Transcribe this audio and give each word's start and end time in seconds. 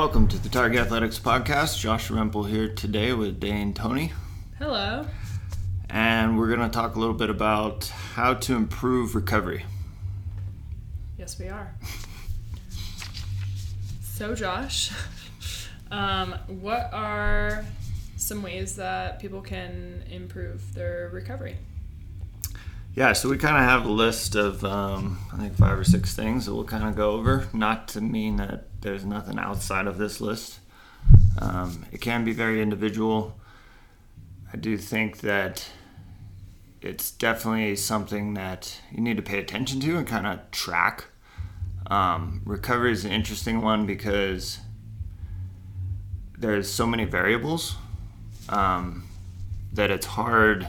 Welcome 0.00 0.28
to 0.28 0.38
the 0.38 0.48
Target 0.48 0.80
Athletics 0.80 1.18
Podcast. 1.18 1.78
Josh 1.78 2.08
Rempel 2.08 2.48
here 2.48 2.70
today 2.72 3.12
with 3.12 3.38
Dane 3.38 3.74
Tony. 3.74 4.14
Hello. 4.58 5.04
And 5.90 6.38
we're 6.38 6.46
going 6.46 6.60
to 6.60 6.70
talk 6.70 6.96
a 6.96 6.98
little 6.98 7.12
bit 7.12 7.28
about 7.28 7.84
how 8.14 8.32
to 8.32 8.54
improve 8.54 9.14
recovery. 9.14 9.66
Yes, 11.18 11.38
we 11.38 11.48
are. 11.48 11.74
so, 14.02 14.34
Josh, 14.34 14.90
um, 15.90 16.34
what 16.46 16.88
are 16.94 17.66
some 18.16 18.42
ways 18.42 18.76
that 18.76 19.20
people 19.20 19.42
can 19.42 20.02
improve 20.10 20.72
their 20.72 21.10
recovery? 21.12 21.58
Yeah, 22.94 23.12
so 23.12 23.28
we 23.28 23.36
kind 23.36 23.58
of 23.58 23.64
have 23.64 23.84
a 23.84 23.92
list 23.92 24.34
of, 24.34 24.64
um, 24.64 25.18
I 25.30 25.36
think, 25.36 25.56
five 25.56 25.78
or 25.78 25.84
six 25.84 26.14
things 26.14 26.46
that 26.46 26.54
we'll 26.54 26.64
kind 26.64 26.84
of 26.84 26.96
go 26.96 27.10
over. 27.10 27.48
Not 27.52 27.86
to 27.88 28.00
mean 28.00 28.36
that 28.36 28.69
there's 28.80 29.04
nothing 29.04 29.38
outside 29.38 29.86
of 29.86 29.98
this 29.98 30.20
list. 30.20 30.60
Um, 31.38 31.86
it 31.92 32.00
can 32.00 32.24
be 32.24 32.32
very 32.32 32.60
individual. 32.62 33.38
I 34.52 34.56
do 34.56 34.76
think 34.76 35.18
that 35.20 35.68
it's 36.82 37.10
definitely 37.10 37.76
something 37.76 38.34
that 38.34 38.80
you 38.90 39.00
need 39.00 39.16
to 39.16 39.22
pay 39.22 39.38
attention 39.38 39.80
to 39.80 39.96
and 39.98 40.06
kind 40.06 40.26
of 40.26 40.50
track. 40.50 41.06
Um, 41.88 42.42
recovery 42.44 42.92
is 42.92 43.04
an 43.04 43.12
interesting 43.12 43.60
one 43.62 43.86
because 43.86 44.58
there's 46.38 46.70
so 46.70 46.86
many 46.86 47.04
variables 47.04 47.76
um, 48.48 49.04
that 49.72 49.90
it's 49.90 50.06
hard 50.06 50.68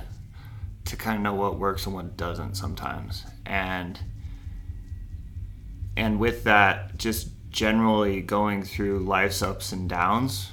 to 0.86 0.96
kind 0.98 1.18
of 1.18 1.24
know 1.24 1.34
what 1.34 1.58
works 1.58 1.86
and 1.86 1.96
what 1.96 2.18
doesn't 2.18 2.56
sometimes. 2.56 3.26
And 3.46 4.00
and 5.96 6.20
with 6.20 6.46
that, 6.46 6.98
just 6.98 7.30
generally 7.52 8.22
going 8.22 8.64
through 8.64 9.00
life's 9.00 9.42
ups 9.42 9.72
and 9.72 9.90
downs. 9.90 10.50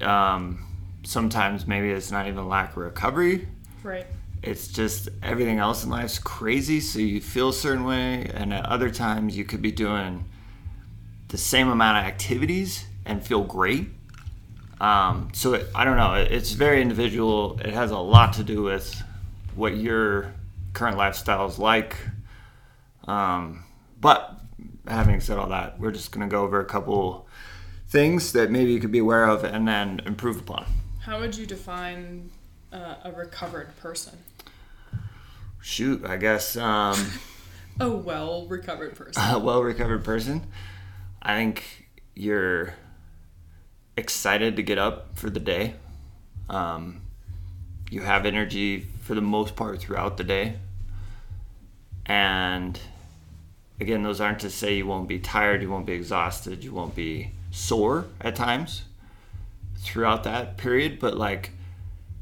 Um, 0.00 0.66
sometimes 1.04 1.66
maybe 1.66 1.90
it's 1.90 2.10
not 2.10 2.28
even 2.28 2.48
lack 2.48 2.70
of 2.70 2.78
recovery. 2.78 3.48
Right. 3.82 4.06
It's 4.42 4.68
just 4.68 5.08
everything 5.22 5.58
else 5.58 5.84
in 5.84 5.90
life's 5.90 6.18
crazy, 6.18 6.80
so 6.80 6.98
you 6.98 7.20
feel 7.20 7.48
a 7.48 7.52
certain 7.52 7.84
way, 7.84 8.30
and 8.32 8.54
at 8.54 8.64
other 8.66 8.90
times 8.90 9.36
you 9.36 9.44
could 9.44 9.62
be 9.62 9.72
doing 9.72 10.24
the 11.28 11.38
same 11.38 11.68
amount 11.68 11.98
of 11.98 12.04
activities 12.04 12.86
and 13.04 13.24
feel 13.24 13.42
great. 13.42 13.88
Um, 14.80 15.30
so 15.32 15.54
it, 15.54 15.66
I 15.74 15.84
don't 15.84 15.96
know. 15.96 16.14
It, 16.14 16.30
it's 16.30 16.52
very 16.52 16.82
individual. 16.82 17.58
It 17.60 17.72
has 17.72 17.90
a 17.90 17.98
lot 17.98 18.34
to 18.34 18.44
do 18.44 18.62
with 18.62 19.02
what 19.54 19.76
your 19.76 20.32
current 20.74 20.96
lifestyle 20.96 21.46
is 21.46 21.58
like. 21.58 21.96
Um, 23.08 23.64
but 24.00 24.38
having 24.86 25.20
said 25.20 25.38
all 25.38 25.48
that, 25.48 25.78
we're 25.78 25.92
just 25.92 26.12
going 26.12 26.28
to 26.28 26.30
go 26.30 26.42
over 26.42 26.60
a 26.60 26.64
couple 26.64 27.26
things 27.88 28.32
that 28.32 28.50
maybe 28.50 28.72
you 28.72 28.80
could 28.80 28.92
be 28.92 28.98
aware 28.98 29.26
of 29.26 29.44
and 29.44 29.66
then 29.66 30.00
improve 30.06 30.40
upon. 30.40 30.66
How 31.00 31.20
would 31.20 31.36
you 31.36 31.46
define 31.46 32.30
uh, 32.72 32.96
a 33.04 33.12
recovered 33.12 33.76
person? 33.76 34.18
Shoot, 35.60 36.04
I 36.04 36.16
guess 36.16 36.56
um, 36.56 36.96
A 37.78 37.90
well 37.90 38.46
recovered 38.46 38.94
person. 38.94 39.22
a 39.30 39.38
well 39.38 39.62
recovered 39.62 40.04
person. 40.04 40.46
I 41.20 41.34
think 41.36 41.88
you're 42.14 42.74
excited 43.96 44.56
to 44.56 44.62
get 44.62 44.78
up 44.78 45.18
for 45.18 45.28
the 45.28 45.40
day. 45.40 45.74
Um, 46.48 47.02
you 47.90 48.00
have 48.00 48.24
energy 48.24 48.86
for 49.02 49.14
the 49.14 49.20
most 49.20 49.56
part 49.56 49.80
throughout 49.80 50.16
the 50.16 50.24
day. 50.24 50.56
And 52.06 52.78
again, 53.80 54.02
those 54.02 54.20
aren't 54.20 54.40
to 54.40 54.50
say 54.50 54.76
you 54.76 54.86
won't 54.86 55.08
be 55.08 55.18
tired, 55.18 55.62
you 55.62 55.70
won't 55.70 55.86
be 55.86 55.92
exhausted, 55.92 56.64
you 56.64 56.72
won't 56.72 56.94
be 56.94 57.30
sore 57.50 58.06
at 58.20 58.36
times 58.36 58.82
throughout 59.78 60.24
that 60.24 60.56
period, 60.56 60.98
but 60.98 61.16
like 61.16 61.52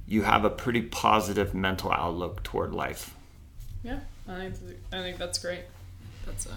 you 0.07 0.23
have 0.23 0.45
a 0.45 0.51
pretty 0.51 0.83
positive 0.83 1.55
mental 1.55 1.91
outlook 1.91 2.43
toward 2.43 2.73
life. 2.73 3.15
Yeah, 3.83 4.01
I 4.29 4.51
think, 4.51 4.79
I 4.93 5.01
think 5.01 5.19
that's 5.19 5.39
great. 5.39 5.63
That's 6.27 6.47
a 6.47 6.57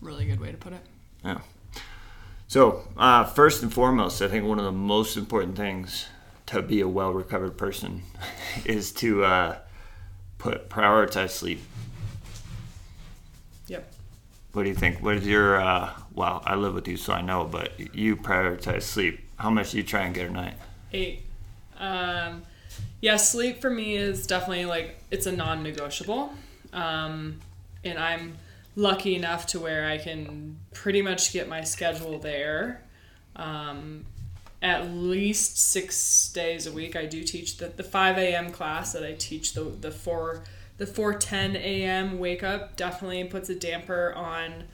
really 0.00 0.24
good 0.24 0.40
way 0.40 0.50
to 0.50 0.56
put 0.56 0.72
it. 0.72 0.80
Yeah. 1.24 1.40
So, 2.48 2.86
uh, 2.96 3.24
first 3.24 3.62
and 3.62 3.72
foremost, 3.72 4.22
I 4.22 4.28
think 4.28 4.44
one 4.44 4.58
of 4.58 4.64
the 4.64 4.72
most 4.72 5.16
important 5.16 5.56
things 5.56 6.06
to 6.46 6.62
be 6.62 6.80
a 6.80 6.88
well 6.88 7.12
recovered 7.12 7.58
person 7.58 8.02
is 8.64 8.92
to 8.92 9.24
uh, 9.24 9.58
put 10.38 10.68
prioritize 10.68 11.30
sleep. 11.30 11.60
What 14.56 14.62
do 14.62 14.70
you 14.70 14.74
think? 14.74 15.02
What 15.02 15.16
is 15.16 15.26
your 15.26 15.60
uh, 15.60 15.90
well? 16.14 16.42
I 16.46 16.54
live 16.54 16.72
with 16.72 16.88
you, 16.88 16.96
so 16.96 17.12
I 17.12 17.20
know, 17.20 17.44
but 17.44 17.94
you 17.94 18.16
prioritize 18.16 18.84
sleep. 18.84 19.20
How 19.36 19.50
much 19.50 19.72
do 19.72 19.76
you 19.76 19.82
try 19.82 20.06
and 20.06 20.14
get 20.14 20.30
a 20.30 20.32
night? 20.32 20.54
Eight. 20.94 21.24
Um, 21.78 22.40
yeah, 23.02 23.18
sleep 23.18 23.60
for 23.60 23.68
me 23.68 23.96
is 23.96 24.26
definitely 24.26 24.64
like 24.64 24.98
it's 25.10 25.26
a 25.26 25.32
non-negotiable, 25.32 26.32
um, 26.72 27.38
and 27.84 27.98
I'm 27.98 28.38
lucky 28.76 29.14
enough 29.14 29.46
to 29.48 29.60
where 29.60 29.90
I 29.90 29.98
can 29.98 30.56
pretty 30.72 31.02
much 31.02 31.34
get 31.34 31.50
my 31.50 31.62
schedule 31.62 32.18
there. 32.18 32.80
Um, 33.36 34.06
at 34.62 34.88
least 34.88 35.58
six 35.58 36.30
days 36.32 36.66
a 36.66 36.72
week. 36.72 36.96
I 36.96 37.04
do 37.04 37.22
teach 37.24 37.58
the, 37.58 37.68
the 37.68 37.84
5 37.84 38.16
a.m. 38.16 38.50
class 38.52 38.94
that 38.94 39.04
I 39.04 39.12
teach 39.12 39.52
the 39.52 39.64
the 39.64 39.90
four 39.90 40.44
the 40.78 40.86
4:10 40.86 41.54
a.m. 41.56 42.18
wake 42.18 42.42
up 42.42 42.76
definitely 42.76 43.24
puts 43.24 43.48
a 43.48 43.54
damper 43.54 44.12
on 44.14 44.64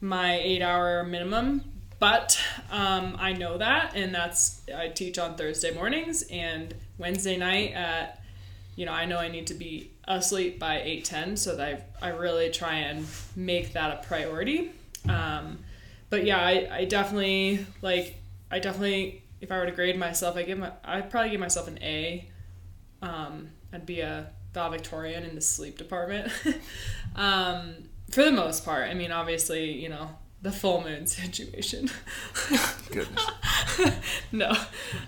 my 0.00 0.38
eight 0.38 0.62
hour 0.62 1.04
minimum. 1.04 1.62
But 1.98 2.38
um, 2.70 3.16
I 3.18 3.32
know 3.32 3.58
that, 3.58 3.92
and 3.94 4.14
that's 4.14 4.62
I 4.74 4.88
teach 4.88 5.18
on 5.18 5.36
Thursday 5.36 5.72
mornings 5.72 6.22
and 6.30 6.74
Wednesday 6.98 7.36
night 7.36 7.72
at 7.72 8.20
you 8.76 8.84
know 8.84 8.92
I 8.92 9.04
know 9.04 9.18
I 9.18 9.28
need 9.28 9.46
to 9.48 9.54
be 9.54 9.90
asleep 10.06 10.58
by 10.58 10.76
8:10, 10.80 11.38
so 11.38 11.56
that 11.56 11.88
I 12.02 12.08
I 12.08 12.10
really 12.10 12.50
try 12.50 12.76
and 12.76 13.06
make 13.36 13.72
that 13.74 13.90
a 13.98 14.06
priority. 14.06 14.72
Um, 15.08 15.58
but 16.10 16.24
yeah, 16.24 16.40
I, 16.40 16.68
I 16.70 16.84
definitely 16.84 17.66
like 17.82 18.16
I 18.50 18.58
definitely 18.58 19.22
if 19.40 19.52
I 19.52 19.58
were 19.58 19.66
to 19.66 19.72
grade 19.72 19.98
myself, 19.98 20.36
I 20.36 20.42
give 20.42 20.58
my 20.58 20.72
I'd 20.84 21.10
probably 21.10 21.30
give 21.30 21.40
myself 21.40 21.68
an 21.68 21.78
A. 21.82 22.28
Um, 23.02 23.50
I'd 23.72 23.86
be 23.86 24.00
a 24.00 24.30
valedictorian 24.54 25.24
in 25.24 25.34
the 25.34 25.40
sleep 25.40 25.76
department. 25.76 26.32
um, 27.16 27.74
for 28.10 28.24
the 28.24 28.32
most 28.32 28.64
part, 28.64 28.88
I 28.88 28.94
mean, 28.94 29.10
obviously, 29.10 29.72
you 29.72 29.88
know, 29.88 30.08
the 30.42 30.52
full 30.52 30.82
moon 30.82 31.06
situation. 31.08 31.90
Goodness. 32.90 33.26
no, 34.32 34.50
um, 34.50 34.60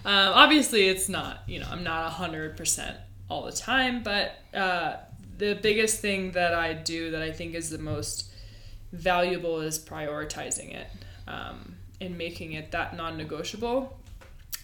obviously, 0.04 0.88
it's 0.88 1.08
not. 1.08 1.42
You 1.46 1.60
know, 1.60 1.68
I'm 1.70 1.84
not 1.84 2.10
hundred 2.12 2.56
percent 2.56 2.96
all 3.28 3.44
the 3.44 3.52
time, 3.52 4.02
but 4.02 4.36
uh, 4.52 4.96
the 5.38 5.54
biggest 5.54 6.00
thing 6.00 6.32
that 6.32 6.54
I 6.54 6.72
do 6.72 7.12
that 7.12 7.22
I 7.22 7.30
think 7.30 7.54
is 7.54 7.70
the 7.70 7.78
most 7.78 8.30
valuable 8.92 9.60
is 9.60 9.78
prioritizing 9.78 10.74
it 10.74 10.86
um, 11.26 11.76
and 12.00 12.16
making 12.16 12.52
it 12.52 12.70
that 12.72 12.96
non-negotiable. 12.96 13.98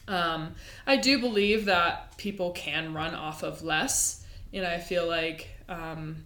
Um, 0.09 0.55
I 0.87 0.97
do 0.97 1.21
believe 1.21 1.67
that 1.67 2.17
people 2.17 2.51
can 2.53 2.95
run 2.95 3.15
off 3.15 3.43
of 3.43 3.63
less, 3.63 4.22
and 4.53 4.67
I 4.67 4.79
feel 4.79 5.07
like, 5.07 5.49
um, 5.69 6.25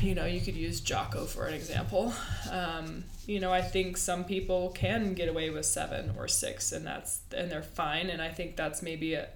you 0.00 0.14
know, 0.14 0.26
you 0.26 0.40
could 0.40 0.56
use 0.56 0.80
Jocko 0.80 1.24
for 1.24 1.46
an 1.46 1.54
example. 1.54 2.14
Um, 2.50 3.04
you 3.26 3.40
know, 3.40 3.52
I 3.52 3.62
think 3.62 3.96
some 3.96 4.24
people 4.24 4.70
can 4.70 5.14
get 5.14 5.28
away 5.28 5.50
with 5.50 5.66
seven 5.66 6.12
or 6.18 6.28
six, 6.28 6.72
and 6.72 6.86
that's 6.86 7.20
and 7.34 7.50
they're 7.50 7.62
fine. 7.62 8.10
And 8.10 8.20
I 8.20 8.28
think 8.28 8.56
that's 8.56 8.82
maybe 8.82 9.14
a 9.14 9.28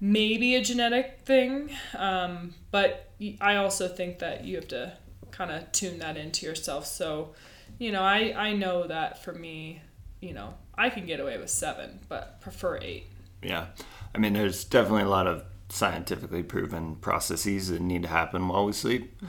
maybe 0.00 0.54
a 0.54 0.62
genetic 0.62 1.20
thing, 1.24 1.70
um, 1.96 2.54
but 2.70 3.10
I 3.40 3.56
also 3.56 3.88
think 3.88 4.20
that 4.20 4.44
you 4.44 4.56
have 4.56 4.68
to 4.68 4.92
kind 5.30 5.50
of 5.50 5.70
tune 5.72 5.98
that 5.98 6.16
into 6.16 6.46
yourself. 6.46 6.86
So, 6.86 7.34
you 7.78 7.92
know, 7.92 8.02
I 8.02 8.34
I 8.36 8.52
know 8.54 8.86
that 8.86 9.22
for 9.22 9.32
me, 9.32 9.82
you 10.20 10.32
know, 10.32 10.54
I 10.76 10.90
can 10.90 11.04
get 11.04 11.20
away 11.20 11.36
with 11.38 11.50
seven, 11.50 11.98
but 12.08 12.40
prefer 12.40 12.78
eight. 12.80 13.06
Yeah. 13.42 13.66
I 14.14 14.18
mean, 14.18 14.32
there's 14.32 14.64
definitely 14.64 15.02
a 15.02 15.08
lot 15.08 15.26
of 15.26 15.44
scientifically 15.70 16.42
proven 16.42 16.96
processes 16.96 17.68
that 17.68 17.80
need 17.80 18.02
to 18.02 18.08
happen 18.08 18.48
while 18.48 18.64
we 18.64 18.72
sleep. 18.72 19.20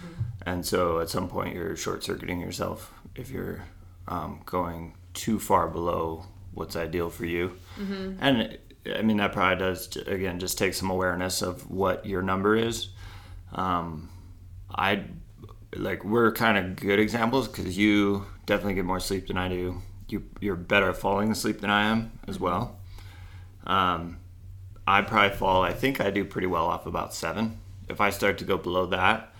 And 0.45 0.65
so 0.65 1.00
at 1.00 1.09
some 1.09 1.27
point, 1.27 1.53
you're 1.56 1.75
short 1.75 2.03
circuiting 2.03 2.39
yourself 2.39 2.94
if 3.15 3.30
you're 3.30 3.65
um, 4.07 4.41
going 4.45 4.95
too 5.13 5.38
far 5.39 5.68
below 5.68 6.25
what's 6.53 6.75
ideal 6.75 7.09
for 7.09 7.25
you. 7.25 7.57
And 8.21 8.57
I 8.95 9.01
mean, 9.01 9.18
that 9.18 9.33
probably 9.33 9.57
does, 9.59 9.95
again, 9.97 10.39
just 10.39 10.57
take 10.57 10.74
some 10.74 10.89
awareness 10.89 11.41
of 11.41 11.69
what 11.69 12.06
your 12.06 12.21
number 12.21 12.56
is. 12.56 12.89
Um, 13.51 14.09
I 14.74 15.03
like, 15.75 16.06
we're 16.06 16.31
kind 16.31 16.57
of 16.57 16.75
good 16.77 17.00
examples 17.00 17.47
because 17.47 17.77
you 17.77 18.25
definitely 18.45 18.75
get 18.75 18.86
more 18.86 19.00
sleep 19.01 19.27
than 19.27 19.38
I 19.38 19.50
do. 19.50 19.81
You, 20.07 20.24
you're 20.39 20.56
better 20.56 20.89
at 20.89 20.97
falling 20.97 21.31
asleep 21.31 21.59
than 21.59 21.69
I 21.69 21.83
am 21.89 22.12
as 22.27 22.39
well. 22.39 22.77
Um, 23.68 24.19
I 24.89 25.03
probably 25.03 25.38
fall. 25.38 25.62
I 25.62 25.71
think 25.71 26.01
I 26.01 26.09
do 26.09 26.25
pretty 26.25 26.47
well 26.47 26.65
off 26.65 26.88
about 26.88 27.13
seven. 27.13 27.59
If 27.88 28.01
I 28.01 28.09
start 28.09 28.39
to 28.39 28.44
go 28.44 28.57
below 28.57 28.88
that, 28.88 29.31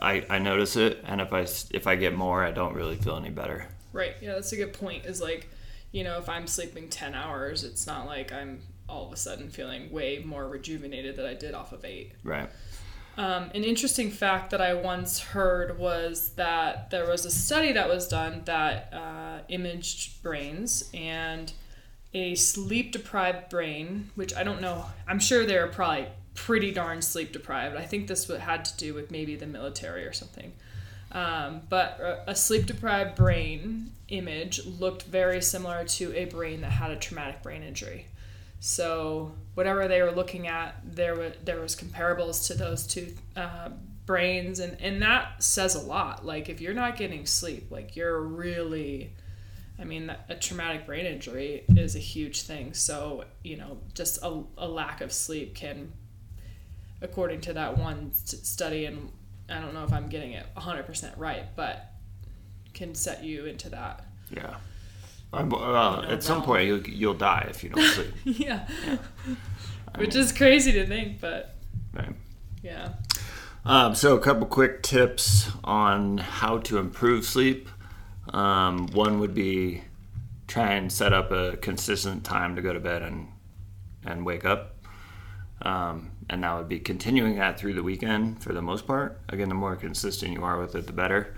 I, 0.00 0.26
I 0.28 0.40
notice 0.40 0.74
it, 0.74 1.00
and 1.06 1.20
if 1.20 1.32
I 1.32 1.46
if 1.70 1.86
I 1.86 1.94
get 1.94 2.16
more, 2.16 2.44
I 2.44 2.50
don't 2.50 2.74
really 2.74 2.96
feel 2.96 3.16
any 3.16 3.30
better. 3.30 3.68
Right. 3.92 4.16
Yeah, 4.20 4.34
that's 4.34 4.50
a 4.50 4.56
good 4.56 4.72
point. 4.72 5.04
Is 5.06 5.22
like, 5.22 5.48
you 5.92 6.02
know, 6.02 6.18
if 6.18 6.28
I'm 6.28 6.48
sleeping 6.48 6.88
10 6.88 7.14
hours, 7.14 7.62
it's 7.62 7.86
not 7.86 8.06
like 8.06 8.32
I'm 8.32 8.62
all 8.88 9.06
of 9.06 9.12
a 9.12 9.16
sudden 9.16 9.48
feeling 9.48 9.92
way 9.92 10.24
more 10.24 10.48
rejuvenated 10.48 11.14
than 11.14 11.26
I 11.26 11.34
did 11.34 11.54
off 11.54 11.72
of 11.72 11.84
eight. 11.84 12.12
Right. 12.24 12.50
Um, 13.16 13.50
an 13.54 13.62
interesting 13.62 14.10
fact 14.10 14.50
that 14.50 14.60
I 14.60 14.74
once 14.74 15.20
heard 15.20 15.78
was 15.78 16.30
that 16.30 16.90
there 16.90 17.06
was 17.06 17.24
a 17.24 17.30
study 17.30 17.72
that 17.72 17.88
was 17.88 18.08
done 18.08 18.42
that 18.46 18.92
uh, 18.92 19.38
imaged 19.48 20.20
brains 20.22 20.90
and 20.92 21.52
a 22.14 22.34
sleep 22.34 22.92
deprived 22.92 23.50
brain, 23.50 24.10
which 24.14 24.34
I 24.34 24.42
don't 24.42 24.60
know, 24.60 24.86
I'm 25.06 25.18
sure 25.18 25.44
they're 25.44 25.68
probably 25.68 26.06
pretty 26.34 26.72
darn 26.72 27.02
sleep 27.02 27.32
deprived. 27.32 27.76
I 27.76 27.84
think 27.84 28.06
this 28.06 28.28
had 28.28 28.64
to 28.64 28.76
do 28.76 28.94
with 28.94 29.10
maybe 29.10 29.36
the 29.36 29.46
military 29.46 30.06
or 30.06 30.12
something. 30.12 30.52
Um, 31.10 31.62
but 31.68 32.24
a 32.26 32.34
sleep 32.34 32.66
deprived 32.66 33.16
brain 33.16 33.92
image 34.08 34.64
looked 34.64 35.02
very 35.04 35.40
similar 35.40 35.84
to 35.84 36.14
a 36.14 36.26
brain 36.26 36.60
that 36.60 36.72
had 36.72 36.90
a 36.90 36.96
traumatic 36.96 37.42
brain 37.42 37.62
injury. 37.62 38.06
So 38.60 39.32
whatever 39.54 39.88
they 39.88 40.02
were 40.02 40.10
looking 40.10 40.48
at, 40.48 40.76
there 40.84 41.14
was 41.14 41.32
there 41.44 41.60
was 41.60 41.76
comparables 41.76 42.46
to 42.48 42.54
those 42.54 42.86
two 42.86 43.14
uh, 43.36 43.70
brains, 44.04 44.58
and 44.58 44.80
and 44.80 45.00
that 45.02 45.42
says 45.42 45.74
a 45.74 45.80
lot. 45.80 46.26
Like 46.26 46.48
if 46.48 46.60
you're 46.60 46.74
not 46.74 46.96
getting 46.96 47.24
sleep, 47.24 47.70
like 47.70 47.94
you're 47.94 48.20
really, 48.20 49.12
I 49.80 49.84
mean, 49.84 50.12
a 50.28 50.34
traumatic 50.34 50.86
brain 50.86 51.06
injury 51.06 51.64
is 51.68 51.94
a 51.94 52.00
huge 52.00 52.42
thing. 52.42 52.74
So 52.74 53.24
you 53.44 53.56
know, 53.56 53.78
just 53.94 54.22
a, 54.22 54.42
a 54.56 54.66
lack 54.68 55.00
of 55.00 55.12
sleep 55.12 55.54
can, 55.54 55.92
according 57.00 57.42
to 57.42 57.52
that 57.54 57.78
one 57.78 58.12
study, 58.12 58.86
and 58.86 59.12
I 59.48 59.60
don't 59.60 59.74
know 59.74 59.84
if 59.84 59.92
I'm 59.92 60.08
getting 60.08 60.32
it 60.32 60.46
100% 60.56 61.12
right, 61.16 61.44
but 61.56 61.92
can 62.74 62.94
set 62.94 63.24
you 63.24 63.46
into 63.46 63.70
that. 63.70 64.04
Yeah. 64.30 64.56
Well, 65.32 66.04
at 66.04 66.22
some 66.22 66.42
point 66.42 66.66
you'll, 66.66 66.86
you'll 66.86 67.14
die 67.14 67.46
if 67.50 67.62
you 67.62 67.70
don't 67.70 67.84
sleep. 67.94 68.14
yeah. 68.24 68.66
yeah. 68.86 68.96
Which 69.96 70.14
mean, 70.14 70.24
is 70.24 70.32
crazy 70.32 70.72
to 70.72 70.86
think, 70.86 71.20
but 71.20 71.56
right. 71.92 72.14
yeah. 72.62 72.90
Um, 73.64 73.94
so 73.94 74.16
a 74.16 74.20
couple 74.20 74.46
quick 74.46 74.82
tips 74.82 75.50
on 75.64 76.18
how 76.18 76.58
to 76.58 76.78
improve 76.78 77.24
sleep. 77.24 77.68
Um, 78.32 78.88
one 78.88 79.20
would 79.20 79.34
be 79.34 79.82
try 80.46 80.72
and 80.72 80.90
set 80.90 81.12
up 81.12 81.30
a 81.30 81.56
consistent 81.58 82.24
time 82.24 82.56
to 82.56 82.62
go 82.62 82.72
to 82.72 82.80
bed 82.80 83.02
and 83.02 83.28
and 84.04 84.24
wake 84.24 84.44
up. 84.44 84.76
Um, 85.60 86.12
and 86.30 86.44
that 86.44 86.56
would 86.56 86.68
be 86.68 86.78
continuing 86.78 87.36
that 87.36 87.58
through 87.58 87.74
the 87.74 87.82
weekend 87.82 88.42
for 88.42 88.52
the 88.52 88.62
most 88.62 88.86
part. 88.86 89.20
Again, 89.28 89.48
the 89.48 89.54
more 89.54 89.74
consistent 89.76 90.32
you 90.32 90.44
are 90.44 90.58
with 90.58 90.74
it, 90.74 90.86
the 90.86 90.92
better 90.92 91.34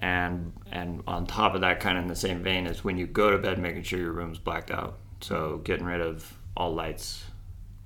and 0.00 0.52
and 0.72 1.02
on 1.06 1.26
top 1.26 1.54
of 1.54 1.60
that 1.60 1.80
kind 1.80 1.98
of 1.98 2.02
in 2.02 2.08
the 2.08 2.16
same 2.16 2.42
vein 2.42 2.66
is 2.66 2.82
when 2.82 2.96
you 2.96 3.06
go 3.06 3.30
to 3.30 3.38
bed 3.38 3.58
making 3.58 3.82
sure 3.82 3.98
your 3.98 4.12
room's 4.12 4.38
blacked 4.38 4.70
out 4.70 4.98
so 5.20 5.58
getting 5.64 5.84
rid 5.84 6.00
of 6.00 6.34
all 6.56 6.74
lights 6.74 7.24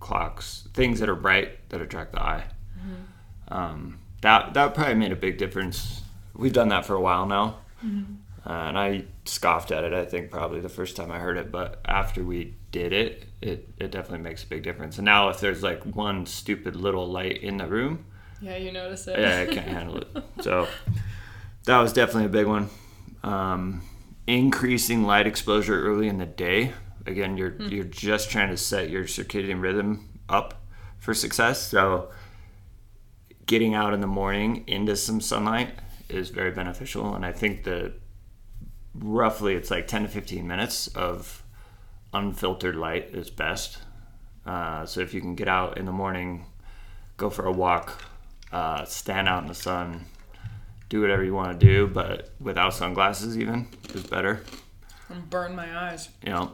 clocks 0.00 0.68
things 0.74 1.00
that 1.00 1.08
are 1.08 1.16
bright 1.16 1.68
that 1.70 1.80
attract 1.80 2.12
the 2.12 2.22
eye 2.22 2.44
mm-hmm. 2.78 3.54
um, 3.54 3.98
that 4.20 4.54
that 4.54 4.74
probably 4.74 4.94
made 4.94 5.12
a 5.12 5.16
big 5.16 5.38
difference 5.38 6.02
we've 6.34 6.52
done 6.52 6.68
that 6.68 6.86
for 6.86 6.94
a 6.94 7.00
while 7.00 7.26
now 7.26 7.58
mm-hmm. 7.84 8.50
uh, 8.50 8.68
and 8.68 8.78
i 8.78 9.04
scoffed 9.24 9.70
at 9.70 9.84
it 9.84 9.92
i 9.92 10.04
think 10.04 10.30
probably 10.30 10.60
the 10.60 10.68
first 10.68 10.96
time 10.96 11.10
i 11.10 11.18
heard 11.18 11.36
it 11.36 11.52
but 11.52 11.80
after 11.84 12.22
we 12.22 12.54
did 12.70 12.92
it 12.92 13.26
it, 13.40 13.68
it 13.78 13.90
definitely 13.90 14.18
makes 14.18 14.42
a 14.42 14.46
big 14.46 14.62
difference 14.62 14.98
and 14.98 15.04
now 15.04 15.28
if 15.28 15.40
there's 15.40 15.62
like 15.62 15.84
one 15.84 16.26
stupid 16.26 16.74
little 16.74 17.06
light 17.06 17.42
in 17.42 17.58
the 17.58 17.66
room 17.66 18.04
yeah 18.40 18.56
you 18.56 18.72
notice 18.72 19.06
it 19.06 19.18
yeah 19.18 19.46
i 19.48 19.52
can't 19.52 19.68
handle 19.68 19.98
it 19.98 20.08
so 20.40 20.66
that 21.64 21.80
was 21.80 21.92
definitely 21.92 22.26
a 22.26 22.28
big 22.28 22.46
one. 22.46 22.68
Um, 23.22 23.82
increasing 24.26 25.04
light 25.04 25.26
exposure 25.26 25.82
early 25.82 26.08
in 26.08 26.18
the 26.18 26.26
day. 26.26 26.72
Again, 27.06 27.36
you're 27.36 27.52
mm. 27.52 27.70
you're 27.70 27.84
just 27.84 28.30
trying 28.30 28.50
to 28.50 28.56
set 28.56 28.90
your 28.90 29.04
circadian 29.04 29.60
rhythm 29.60 30.08
up 30.28 30.62
for 30.98 31.14
success. 31.14 31.60
So, 31.62 32.10
getting 33.46 33.74
out 33.74 33.94
in 33.94 34.00
the 34.00 34.06
morning 34.06 34.64
into 34.66 34.96
some 34.96 35.20
sunlight 35.20 35.70
is 36.14 36.30
very 36.30 36.50
beneficial, 36.50 37.14
and 37.14 37.24
I 37.24 37.32
think 37.32 37.64
that 37.64 37.92
roughly 38.94 39.54
it's 39.54 39.70
like 39.70 39.86
10 39.86 40.02
to 40.02 40.08
15 40.08 40.46
minutes 40.46 40.86
of 40.88 41.42
unfiltered 42.12 42.76
light 42.76 43.10
is 43.12 43.30
best. 43.30 43.78
Uh, 44.46 44.86
so 44.86 45.00
if 45.00 45.12
you 45.12 45.20
can 45.20 45.34
get 45.34 45.48
out 45.48 45.78
in 45.78 45.84
the 45.84 45.92
morning, 45.92 46.46
go 47.16 47.30
for 47.30 47.46
a 47.46 47.52
walk, 47.52 48.04
uh, 48.52 48.84
stand 48.84 49.28
out 49.28 49.42
in 49.42 49.48
the 49.48 49.54
sun, 49.54 50.04
do 50.88 51.00
whatever 51.00 51.24
you 51.24 51.34
want 51.34 51.58
to 51.58 51.66
do, 51.66 51.86
but 51.86 52.30
without 52.40 52.74
sunglasses 52.74 53.36
even 53.38 53.66
is 53.94 54.04
better. 54.04 54.42
And 55.08 55.28
burn 55.28 55.54
my 55.56 55.90
eyes. 55.90 56.08
You 56.24 56.30
know, 56.30 56.52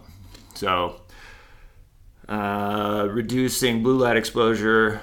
so 0.54 1.02
uh, 2.28 3.08
reducing 3.10 3.82
blue 3.82 3.98
light 3.98 4.16
exposure 4.16 5.00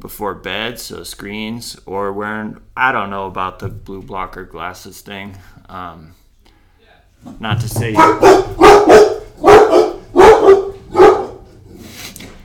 before 0.00 0.34
bed, 0.34 0.78
so 0.78 1.02
screens 1.02 1.78
or 1.86 2.12
wearing. 2.12 2.60
I 2.76 2.92
don't 2.92 3.10
know 3.10 3.26
about 3.26 3.58
the 3.58 3.68
blue 3.68 4.02
blocker 4.02 4.44
glasses 4.44 5.00
thing. 5.00 5.36
Um, 5.68 6.14
not 7.40 7.60
to 7.60 7.68
say. 7.68 7.94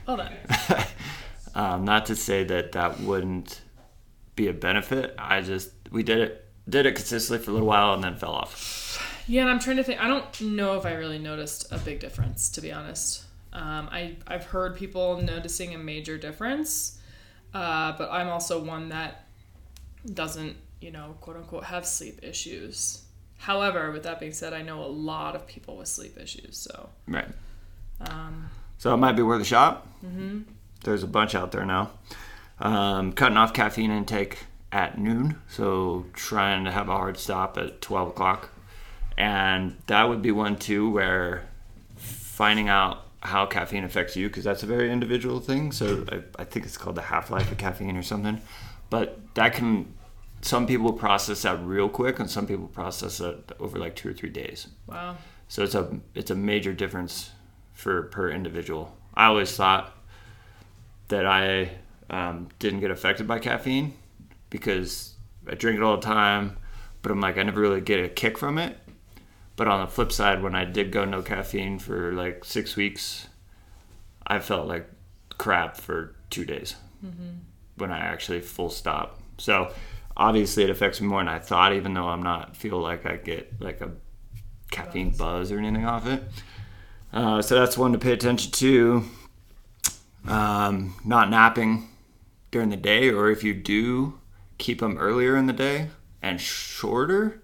Hold 0.05 0.19
on. 0.19 0.29
um, 1.55 1.85
not 1.85 2.05
to 2.07 2.15
say 2.15 2.44
that 2.44 2.71
that 2.73 3.00
wouldn't 3.00 3.61
be 4.35 4.47
a 4.47 4.53
benefit. 4.53 5.15
I 5.17 5.41
just 5.41 5.71
we 5.91 6.03
did 6.03 6.19
it 6.19 6.45
did 6.67 6.85
it 6.85 6.95
consistently 6.95 7.44
for 7.44 7.51
a 7.51 7.53
little 7.53 7.67
while 7.67 7.94
and 7.94 8.03
then 8.03 8.15
fell 8.15 8.31
off. 8.31 8.81
Yeah, 9.27 9.41
and 9.41 9.50
I'm 9.50 9.59
trying 9.59 9.77
to 9.77 9.83
think. 9.83 10.01
I 10.01 10.07
don't 10.07 10.41
know 10.41 10.77
if 10.77 10.85
I 10.85 10.94
really 10.94 11.19
noticed 11.19 11.71
a 11.71 11.77
big 11.77 12.00
difference, 12.00 12.50
to 12.50 12.61
be 12.61 12.71
honest. 12.71 13.23
Um, 13.53 13.88
I 13.91 14.17
I've 14.27 14.45
heard 14.45 14.75
people 14.75 15.21
noticing 15.21 15.75
a 15.75 15.77
major 15.77 16.17
difference, 16.17 17.00
uh, 17.53 17.94
but 17.97 18.09
I'm 18.11 18.29
also 18.29 18.61
one 18.61 18.89
that 18.89 19.25
doesn't, 20.11 20.55
you 20.81 20.91
know, 20.91 21.15
quote 21.21 21.38
unquote, 21.38 21.65
have 21.65 21.85
sleep 21.85 22.19
issues. 22.23 23.03
However, 23.38 23.91
with 23.91 24.03
that 24.03 24.19
being 24.19 24.33
said, 24.33 24.53
I 24.53 24.61
know 24.61 24.83
a 24.83 24.88
lot 24.88 25.35
of 25.35 25.45
people 25.47 25.77
with 25.77 25.88
sleep 25.88 26.17
issues. 26.17 26.57
So 26.57 26.89
right. 27.07 27.27
Um, 28.01 28.50
so 28.77 28.93
it 28.93 28.98
might 28.98 29.13
be 29.13 29.22
worth 29.22 29.41
a 29.41 29.45
shot. 29.45 29.88
Mm-hmm. 30.05 30.41
There's 30.83 31.03
a 31.03 31.07
bunch 31.07 31.36
out 31.36 31.51
there 31.51 31.65
now. 31.65 31.91
Um, 32.60 33.13
cutting 33.13 33.38
off 33.38 33.53
caffeine 33.53 33.91
intake 33.91 34.39
at 34.72 34.98
noon, 34.98 35.38
so 35.48 36.05
trying 36.13 36.65
to 36.65 36.72
have 36.72 36.89
a 36.89 36.91
hard 36.91 37.17
stop 37.17 37.57
at 37.57 37.81
12 37.81 38.10
o'clock. 38.10 38.50
And 39.17 39.77
that 39.88 40.10
would 40.10 40.22
be 40.22 40.31
one 40.31 40.57
too 40.57 40.89
where 40.89 41.45
finding 41.95 42.67
out 42.67 43.05
how 43.24 43.46
caffeine 43.46 43.84
affects 43.84 44.15
you, 44.15 44.27
because 44.27 44.44
that's 44.44 44.63
a 44.63 44.65
very 44.65 44.92
individual 44.92 45.39
thing. 45.39 45.72
So 45.72 46.06
I, 46.12 46.42
I 46.42 46.44
think 46.44 46.65
it's 46.65 46.77
called 46.77 46.96
the 46.96 47.01
half 47.03 47.32
life 47.32 47.51
of 47.51 47.58
caffeine 47.58 47.98
or 47.98 48.03
something. 48.03 48.42
But 48.89 49.20
that 49.36 49.53
can, 49.53 49.94
some 50.42 50.68
people 50.68 50.94
process 50.94 51.42
that 51.44 51.63
real 51.63 51.89
quick, 51.89 52.20
and 52.20 52.30
some 52.30 52.46
people 52.46 52.68
process 52.68 53.20
it 53.20 53.51
over 53.60 53.80
like 53.80 53.96
two 53.96 54.10
or 54.10 54.13
three 54.13 54.30
days. 54.30 54.68
Wow. 54.88 55.18
So 55.48 55.63
it's 55.63 55.75
a 55.75 56.00
it's 56.15 56.32
a 56.32 56.36
major 56.36 56.74
difference 56.74 57.32
for 57.74 58.03
per 58.03 58.30
individual. 58.30 58.98
I 59.13 59.25
always 59.25 59.56
thought 59.56 59.96
that 61.08 61.25
I 61.25 61.72
um, 62.10 62.50
didn't 62.60 62.80
get 62.80 62.92
affected 62.92 63.27
by 63.27 63.39
caffeine 63.39 63.94
because 64.50 65.15
I 65.48 65.56
drink 65.56 65.77
it 65.77 65.84
all 65.84 65.98
the 65.98 66.01
time, 66.01 66.58
but 67.01 67.12
I'm 67.12 67.22
like 67.22 67.38
I 67.38 67.44
never 67.44 67.62
really 67.62 67.82
get 67.82 68.03
a 68.03 68.10
kick 68.10 68.38
from 68.38 68.58
it. 68.58 68.77
But 69.55 69.67
on 69.67 69.81
the 69.81 69.91
flip 69.91 70.12
side, 70.12 70.41
when 70.41 70.55
I 70.55 70.65
did 70.65 70.91
go 70.91 71.05
no 71.05 71.22
caffeine 71.22 71.77
for 71.79 72.12
like 72.13 72.43
six 72.43 72.75
weeks, 72.75 73.27
I 74.25 74.39
felt 74.39 74.67
like 74.67 74.89
crap 75.38 75.77
for 75.77 76.15
two 76.29 76.45
days 76.45 76.75
mm-hmm. 77.05 77.38
when 77.77 77.91
I 77.91 78.00
actually 78.00 78.41
full 78.41 78.69
stop. 78.69 79.19
So 79.38 79.72
obviously 80.17 80.63
it 80.63 80.69
affects 80.69 81.01
me 81.01 81.07
more 81.07 81.19
than 81.19 81.27
I 81.27 81.39
thought, 81.39 81.74
even 81.74 81.93
though 81.93 82.07
I'm 82.07 82.24
not 82.24 82.55
feel 82.57 82.79
like 82.79 83.05
I 83.05 83.17
get 83.17 83.62
like 83.62 83.81
a 83.81 83.91
caffeine 84.72 85.10
buzz, 85.10 85.17
buzz 85.17 85.51
or 85.51 85.60
anything 85.60 85.86
off 85.86 86.07
it. 86.07 86.24
Uh, 87.12 87.41
so 87.41 87.55
that's 87.55 87.77
one 87.77 87.91
to 87.93 88.00
pay 88.00 88.12
attention 88.12 88.51
to. 88.51 89.03
Um, 90.27 90.95
not 91.05 91.29
napping 91.29 91.89
during 92.50 92.69
the 92.69 92.77
day, 92.77 93.10
or 93.10 93.29
if 93.29 93.43
you 93.43 93.53
do, 93.53 94.19
keep 94.57 94.79
them 94.79 94.98
earlier 94.98 95.36
in 95.36 95.45
the 95.45 95.53
day 95.53 95.89
and 96.22 96.39
shorter. 96.39 97.42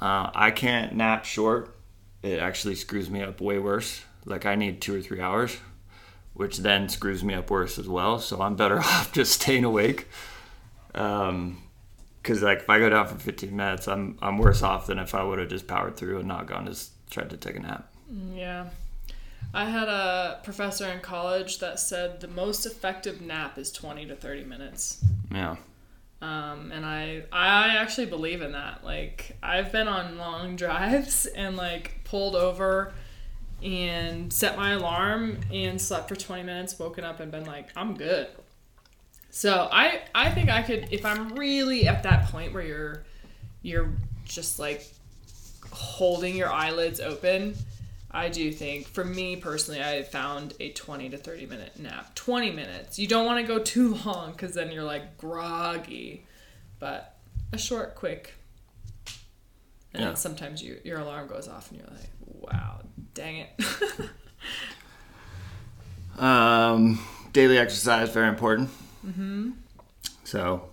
Uh, 0.00 0.30
I 0.34 0.50
can't 0.50 0.94
nap 0.94 1.24
short. 1.24 1.76
It 2.22 2.38
actually 2.38 2.74
screws 2.74 3.10
me 3.10 3.22
up 3.22 3.40
way 3.40 3.58
worse. 3.58 4.02
Like 4.24 4.46
I 4.46 4.54
need 4.54 4.80
two 4.80 4.96
or 4.96 5.00
three 5.00 5.20
hours, 5.20 5.56
which 6.34 6.58
then 6.58 6.88
screws 6.88 7.24
me 7.24 7.34
up 7.34 7.50
worse 7.50 7.78
as 7.78 7.88
well. 7.88 8.18
So 8.18 8.40
I'm 8.40 8.56
better 8.56 8.78
off 8.80 9.12
just 9.12 9.40
staying 9.40 9.64
awake. 9.64 10.08
Um, 10.94 11.62
because 12.22 12.42
like 12.42 12.58
if 12.58 12.70
I 12.70 12.78
go 12.78 12.90
down 12.90 13.06
for 13.06 13.14
15 13.14 13.56
minutes, 13.56 13.88
I'm 13.88 14.18
I'm 14.20 14.38
worse 14.38 14.62
off 14.62 14.86
than 14.86 14.98
if 14.98 15.14
I 15.14 15.22
would 15.22 15.38
have 15.38 15.48
just 15.48 15.66
powered 15.66 15.96
through 15.96 16.18
and 16.18 16.28
not 16.28 16.46
gone 16.46 16.66
just 16.66 16.92
tried 17.10 17.30
to 17.30 17.36
take 17.36 17.56
a 17.56 17.60
nap. 17.60 17.90
Yeah. 18.34 18.66
I 19.54 19.64
had 19.64 19.88
a 19.88 20.40
professor 20.44 20.86
in 20.88 21.00
college 21.00 21.58
that 21.60 21.80
said 21.80 22.20
the 22.20 22.28
most 22.28 22.66
effective 22.66 23.22
nap 23.22 23.56
is 23.56 23.72
20 23.72 24.06
to 24.06 24.14
30 24.14 24.44
minutes. 24.44 25.02
Yeah. 25.32 25.56
Um, 26.20 26.72
and 26.72 26.84
I 26.84 27.22
I 27.32 27.76
actually 27.76 28.06
believe 28.06 28.42
in 28.42 28.52
that. 28.52 28.84
Like 28.84 29.36
I've 29.42 29.70
been 29.70 29.88
on 29.88 30.18
long 30.18 30.56
drives 30.64 31.26
and 31.26 31.56
like 31.56 32.00
pulled 32.04 32.34
over 32.34 32.92
and 33.62 34.32
set 34.32 34.56
my 34.56 34.72
alarm 34.72 35.40
and 35.52 35.80
slept 35.80 36.08
for 36.08 36.16
20 36.16 36.44
minutes, 36.44 36.78
woken 36.78 37.04
up 37.04 37.20
and 37.20 37.30
been 37.30 37.44
like, 37.44 37.70
I'm 37.76 37.94
good. 37.94 38.28
So 39.30 39.68
I 39.70 40.02
I 40.14 40.30
think 40.30 40.48
I 40.48 40.62
could 40.62 40.88
if 40.90 41.04
I'm 41.04 41.34
really 41.34 41.86
at 41.86 42.02
that 42.02 42.26
point 42.30 42.52
where 42.52 42.62
you're 42.62 43.04
you're 43.62 43.90
just 44.24 44.58
like 44.58 44.86
holding 45.70 46.34
your 46.36 46.50
eyelids 46.52 47.00
open, 47.00 47.54
I 48.18 48.28
do 48.28 48.50
think 48.52 48.86
for 48.88 49.04
me 49.04 49.36
personally 49.36 49.82
I 49.82 50.02
found 50.02 50.54
a 50.60 50.70
20 50.72 51.10
to 51.10 51.16
30 51.18 51.46
minute 51.46 51.78
nap. 51.78 52.14
20 52.14 52.50
minutes. 52.50 52.98
You 52.98 53.06
don't 53.06 53.26
want 53.26 53.40
to 53.40 53.46
go 53.46 53.58
too 53.62 53.94
long 54.04 54.34
cuz 54.34 54.54
then 54.54 54.70
you're 54.72 54.84
like 54.84 55.16
groggy. 55.18 56.24
But 56.78 57.16
a 57.52 57.58
short 57.58 57.94
quick 57.94 58.34
and 59.94 60.00
Yeah. 60.02 60.06
then 60.08 60.16
sometimes 60.16 60.62
you, 60.62 60.78
your 60.84 60.98
alarm 60.98 61.28
goes 61.28 61.48
off 61.48 61.70
and 61.70 61.80
you're 61.80 61.88
like, 61.90 62.10
wow, 62.52 62.80
dang 63.14 63.36
it. 63.38 63.50
Um, 66.18 66.98
daily 67.32 67.58
exercise 67.58 68.10
very 68.10 68.28
important. 68.28 68.70
Mm-hmm. 69.06 69.50
So, 70.24 70.68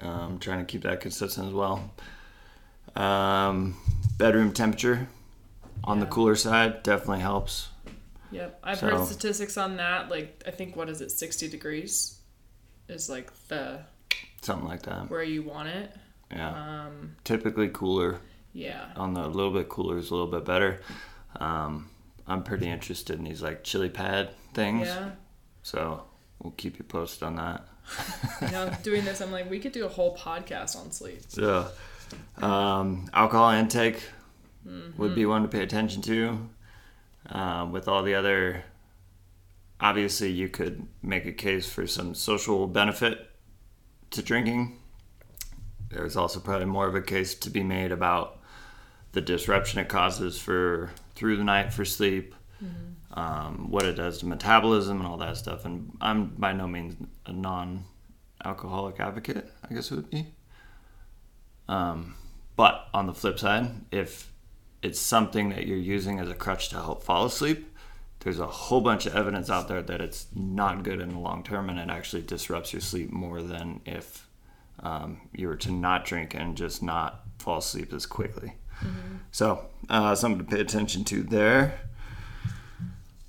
um, 0.00 0.38
trying 0.38 0.60
to 0.60 0.64
keep 0.64 0.82
that 0.82 1.00
consistent 1.00 1.48
as 1.48 1.52
well. 1.52 1.90
Um, 2.96 3.76
bedroom 4.16 4.52
temperature 4.52 5.08
on 5.84 6.00
the 6.00 6.06
cooler 6.06 6.36
side 6.36 6.82
definitely 6.82 7.20
helps. 7.20 7.68
Yep, 8.32 8.58
I've 8.62 8.78
So- 8.78 8.88
heard 8.90 9.06
statistics 9.06 9.56
on 9.56 9.76
that. 9.76 10.10
Like, 10.10 10.42
I 10.46 10.50
think 10.50 10.74
what 10.76 10.88
is 10.88 11.00
it, 11.00 11.10
sixty 11.10 11.48
degrees, 11.48 12.18
is 12.88 13.08
like 13.08 13.30
the 13.48 13.80
Something 14.42 14.68
like 14.68 14.82
that. 14.82 15.10
where 15.10 15.22
you 15.22 15.42
want 15.42 15.68
it. 15.68 15.92
Yeah. 16.30 16.84
Um, 16.86 17.16
Typically 17.24 17.68
cooler 17.68 18.20
yeah, 18.52 18.86
on 18.96 19.14
the 19.14 19.24
a 19.24 19.28
little 19.28 19.52
bit 19.52 19.68
cooler 19.68 19.98
is 19.98 20.10
a 20.10 20.14
little 20.14 20.30
bit 20.30 20.44
better. 20.44 20.80
Um, 21.38 21.88
I'm 22.26 22.42
pretty 22.42 22.68
interested 22.68 23.16
in 23.18 23.24
these 23.24 23.42
like 23.42 23.62
chili 23.62 23.88
pad 23.90 24.30
things. 24.54 24.88
yeah. 24.88 25.10
So 25.62 26.02
we'll 26.40 26.52
keep 26.56 26.78
you 26.78 26.84
posted 26.84 27.22
on 27.24 27.36
that. 27.36 27.66
You 28.42 28.50
know, 28.50 28.70
doing 28.82 29.04
this, 29.04 29.20
I'm 29.20 29.30
like, 29.30 29.48
we 29.48 29.58
could 29.60 29.72
do 29.72 29.84
a 29.86 29.88
whole 29.88 30.16
podcast 30.16 30.76
on 30.76 30.90
sleep. 30.90 31.20
Yeah. 31.38 31.68
Um, 32.38 33.08
alcohol 33.12 33.50
intake 33.50 34.02
would 34.96 35.14
be 35.14 35.26
one 35.26 35.42
to 35.42 35.48
pay 35.48 35.62
attention 35.62 36.02
to. 36.02 36.48
Um, 37.28 37.72
with 37.72 37.88
all 37.88 38.02
the 38.02 38.14
other, 38.14 38.64
obviously, 39.80 40.30
you 40.30 40.48
could 40.48 40.86
make 41.02 41.26
a 41.26 41.32
case 41.32 41.68
for 41.68 41.86
some 41.86 42.14
social 42.14 42.66
benefit 42.66 43.30
to 44.10 44.22
drinking. 44.22 44.78
There's 45.90 46.16
also 46.16 46.40
probably 46.40 46.66
more 46.66 46.86
of 46.86 46.94
a 46.94 47.02
case 47.02 47.34
to 47.34 47.50
be 47.50 47.62
made 47.62 47.92
about 47.92 48.38
the 49.12 49.20
disruption 49.20 49.80
it 49.80 49.88
causes 49.88 50.38
for 50.38 50.90
through 51.14 51.36
the 51.36 51.44
night 51.44 51.72
for 51.72 51.84
sleep, 51.84 52.34
um, 53.14 53.70
what 53.70 53.84
it 53.84 53.94
does 53.94 54.18
to 54.18 54.26
metabolism 54.26 54.98
and 54.98 55.06
all 55.06 55.16
that 55.16 55.36
stuff. 55.36 55.64
And 55.64 55.96
I'm 56.00 56.26
by 56.26 56.52
no 56.52 56.66
means 56.68 56.96
a 57.24 57.32
non-alcoholic 57.32 59.00
advocate. 59.00 59.50
I 59.68 59.74
guess 59.74 59.90
it 59.90 59.94
would 59.96 60.10
be. 60.10 60.26
Um, 61.68 62.14
but 62.56 62.88
on 62.94 63.06
the 63.06 63.14
flip 63.14 63.38
side, 63.38 63.70
if 63.90 64.30
it's 64.82 65.00
something 65.00 65.50
that 65.50 65.66
you're 65.66 65.76
using 65.76 66.18
as 66.18 66.28
a 66.28 66.34
crutch 66.34 66.68
to 66.70 66.76
help 66.76 67.02
fall 67.02 67.26
asleep, 67.26 67.72
there's 68.20 68.40
a 68.40 68.46
whole 68.46 68.80
bunch 68.80 69.06
of 69.06 69.14
evidence 69.14 69.50
out 69.50 69.68
there 69.68 69.82
that 69.82 70.00
it's 70.00 70.26
not 70.34 70.82
good 70.82 71.00
in 71.00 71.10
the 71.10 71.18
long 71.18 71.42
term 71.42 71.70
and 71.70 71.78
it 71.78 71.88
actually 71.88 72.22
disrupts 72.22 72.72
your 72.72 72.80
sleep 72.80 73.10
more 73.10 73.42
than 73.42 73.80
if 73.84 74.26
um, 74.80 75.20
you 75.32 75.48
were 75.48 75.56
to 75.56 75.70
not 75.70 76.04
drink 76.04 76.34
and 76.34 76.56
just 76.56 76.82
not 76.82 77.24
fall 77.38 77.58
asleep 77.58 77.92
as 77.92 78.06
quickly. 78.06 78.54
So, 79.30 79.66
uh, 79.88 80.14
something 80.14 80.44
to 80.44 80.56
pay 80.56 80.60
attention 80.60 81.04
to 81.04 81.22
there. 81.22 81.80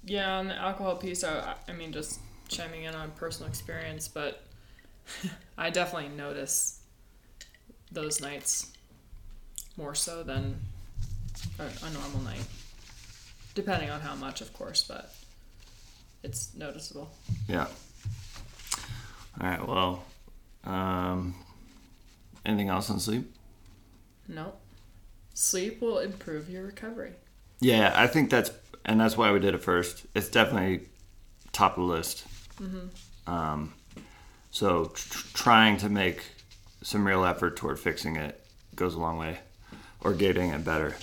Yeah, 0.05 0.37
on 0.37 0.47
the 0.47 0.55
alcohol 0.55 0.95
piece, 0.95 1.23
I, 1.23 1.55
I 1.67 1.73
mean, 1.73 1.91
just 1.91 2.19
chiming 2.47 2.83
in 2.83 2.95
on 2.95 3.11
personal 3.11 3.49
experience, 3.49 4.07
but 4.07 4.43
I 5.57 5.69
definitely 5.69 6.09
notice 6.09 6.79
those 7.91 8.19
nights 8.21 8.71
more 9.77 9.95
so 9.95 10.23
than 10.23 10.59
a, 11.59 11.63
a 11.85 11.89
normal 11.91 12.21
night. 12.21 12.43
Depending 13.55 13.89
on 13.89 14.01
how 14.01 14.15
much, 14.15 14.41
of 14.41 14.53
course, 14.53 14.83
but 14.83 15.13
it's 16.23 16.53
noticeable. 16.55 17.11
Yeah. 17.47 17.67
All 19.41 19.47
right. 19.49 19.67
Well, 19.67 20.03
um, 20.63 21.35
anything 22.45 22.69
else 22.69 22.89
on 22.89 22.99
sleep? 22.99 23.33
No. 24.27 24.53
Sleep 25.33 25.81
will 25.81 25.99
improve 25.99 26.49
your 26.49 26.63
recovery. 26.65 27.13
Yeah, 27.59 27.93
I 27.95 28.07
think 28.07 28.29
that's 28.29 28.51
and 28.85 28.99
that's 28.99 29.17
why 29.17 29.31
we 29.31 29.39
did 29.39 29.53
it 29.55 29.63
first. 29.63 30.05
It's 30.15 30.29
definitely 30.29 30.87
top 31.51 31.77
of 31.77 31.83
the 31.87 31.93
list. 31.93 32.25
Mhm. 32.59 32.89
Um, 33.27 33.73
so 34.51 34.91
tr- 34.93 35.27
trying 35.33 35.77
to 35.77 35.89
make 35.89 36.23
some 36.83 37.05
real 37.05 37.25
effort 37.25 37.55
toward 37.57 37.79
fixing 37.79 38.15
it 38.15 38.45
goes 38.75 38.93
a 38.95 38.99
long 38.99 39.17
way, 39.17 39.39
or 40.01 40.13
getting 40.13 40.51
it 40.51 40.63
better 40.63 40.95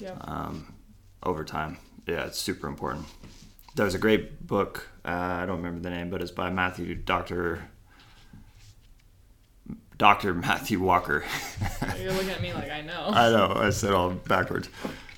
Yeah. 0.00 0.16
um, 0.22 0.72
over 1.22 1.44
time. 1.44 1.78
Yeah, 2.06 2.26
it's 2.26 2.38
super 2.38 2.66
important. 2.66 3.06
There's 3.74 3.94
a 3.94 3.98
great 3.98 4.46
book. 4.46 4.88
Uh, 5.04 5.08
I 5.10 5.46
don't 5.46 5.56
remember 5.56 5.80
the 5.80 5.90
name, 5.90 6.10
but 6.10 6.22
it's 6.22 6.30
by 6.30 6.50
Matthew 6.50 6.94
Doctor 6.94 7.62
Doctor 9.96 10.34
Matthew 10.34 10.80
Walker. 10.80 11.24
You're 12.00 12.12
looking 12.12 12.30
at 12.30 12.42
me 12.42 12.52
like 12.52 12.70
I 12.70 12.82
know. 12.82 13.08
I 13.08 13.30
know. 13.30 13.52
I 13.56 13.70
said 13.70 13.92
all 13.92 14.10
backwards. 14.10 14.68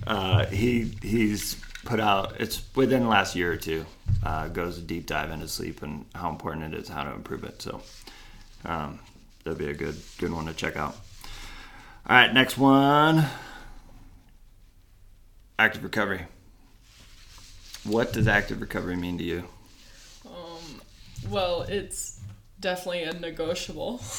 Uh, 0.06 0.47
he 0.47 0.92
he's 1.02 1.56
put 1.85 2.00
out. 2.00 2.35
It's 2.40 2.62
within 2.75 3.02
the 3.02 3.09
last 3.09 3.35
year 3.35 3.52
or 3.52 3.56
two. 3.56 3.87
Uh, 4.23 4.49
goes 4.49 4.78
a 4.78 4.83
deep 4.83 5.06
dive 5.06 5.30
into 5.30 5.49
sleep 5.49 5.83
and 5.83 6.04
how 6.14 6.30
important 6.30 6.75
it 6.75 6.78
is, 6.78 6.88
how 6.88 7.04
to 7.04 7.12
improve 7.12 7.45
it. 7.45 7.61
So 7.62 7.80
um, 8.64 9.00
that'd 9.45 9.59
be 9.59 9.68
a 9.68 9.75
good 9.75 9.97
good 10.18 10.33
one 10.33 10.47
to 10.47 10.52
check 10.54 10.76
out. 10.76 10.97
All 12.09 12.16
right, 12.16 12.33
next 12.33 12.56
one. 12.59 13.26
Active 15.58 15.82
recovery. 15.82 16.26
What 17.84 18.12
does 18.12 18.28
active 18.28 18.60
recovery 18.60 18.96
mean 18.96 19.16
to 19.18 19.25
you? 19.25 19.44
Um, 20.26 20.82
well, 21.30 21.62
it's 21.62 22.20
definitely 22.60 23.04
a 23.04 23.12
negotiable. 23.14 24.02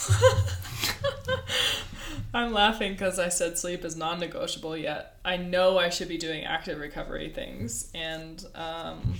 I'm 2.33 2.53
laughing 2.53 2.93
because 2.93 3.19
I 3.19 3.29
said 3.29 3.57
sleep 3.57 3.85
is 3.85 3.95
non 3.95 4.19
negotiable, 4.19 4.75
yet 4.75 5.17
I 5.23 5.37
know 5.37 5.77
I 5.77 5.89
should 5.89 6.07
be 6.07 6.17
doing 6.17 6.43
active 6.43 6.79
recovery 6.79 7.29
things, 7.29 7.91
and 7.93 8.43
um, 8.55 9.15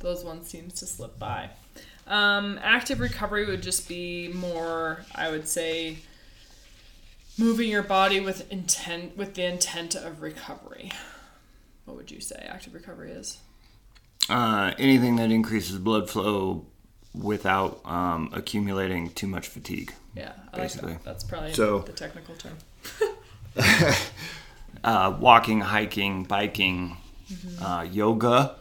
those 0.00 0.24
ones 0.24 0.48
seems 0.48 0.74
to 0.74 0.86
slip 0.86 1.18
by. 1.18 1.50
Um, 2.06 2.58
active 2.62 3.00
recovery 3.00 3.46
would 3.46 3.62
just 3.62 3.88
be 3.88 4.28
more, 4.28 5.04
I 5.14 5.30
would 5.30 5.46
say, 5.46 5.98
moving 7.38 7.68
your 7.68 7.82
body 7.82 8.18
with 8.18 8.50
intent, 8.50 9.16
with 9.16 9.34
the 9.34 9.44
intent 9.44 9.94
of 9.94 10.22
recovery. 10.22 10.90
What 11.88 11.96
would 11.96 12.10
you 12.10 12.20
say 12.20 12.36
active 12.46 12.74
recovery 12.74 13.12
is? 13.12 13.38
Uh, 14.28 14.74
anything 14.78 15.16
that 15.16 15.30
increases 15.30 15.78
blood 15.78 16.10
flow 16.10 16.66
without 17.14 17.80
um, 17.86 18.28
accumulating 18.34 19.08
too 19.08 19.26
much 19.26 19.48
fatigue. 19.48 19.94
Yeah, 20.14 20.32
I 20.52 20.56
Basically. 20.58 20.90
like 20.92 20.98
that. 21.04 21.10
That's 21.10 21.24
probably 21.24 21.54
So- 21.54 21.78
the 21.78 21.92
technical 21.92 22.34
term. 22.34 22.58
uh, 24.84 25.16
walking, 25.18 25.60
hiking, 25.60 26.24
biking, 26.24 26.98
uh, 27.58 27.86
yoga. 27.90 28.56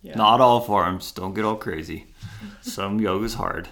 Yeah. 0.00 0.16
Not 0.16 0.40
all 0.40 0.62
forms. 0.62 1.12
Don't 1.12 1.34
get 1.34 1.44
all 1.44 1.56
crazy. 1.56 2.06
Some 2.62 3.00
yoga's 3.00 3.34
hard. 3.34 3.68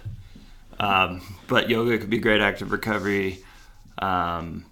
Um, 0.79 1.23
but 1.47 1.71
yoga 1.71 1.97
could 1.97 2.11
be 2.11 2.19
great 2.19 2.41
active 2.41 2.71
recovery. 2.71 3.39
Um, 3.97 4.67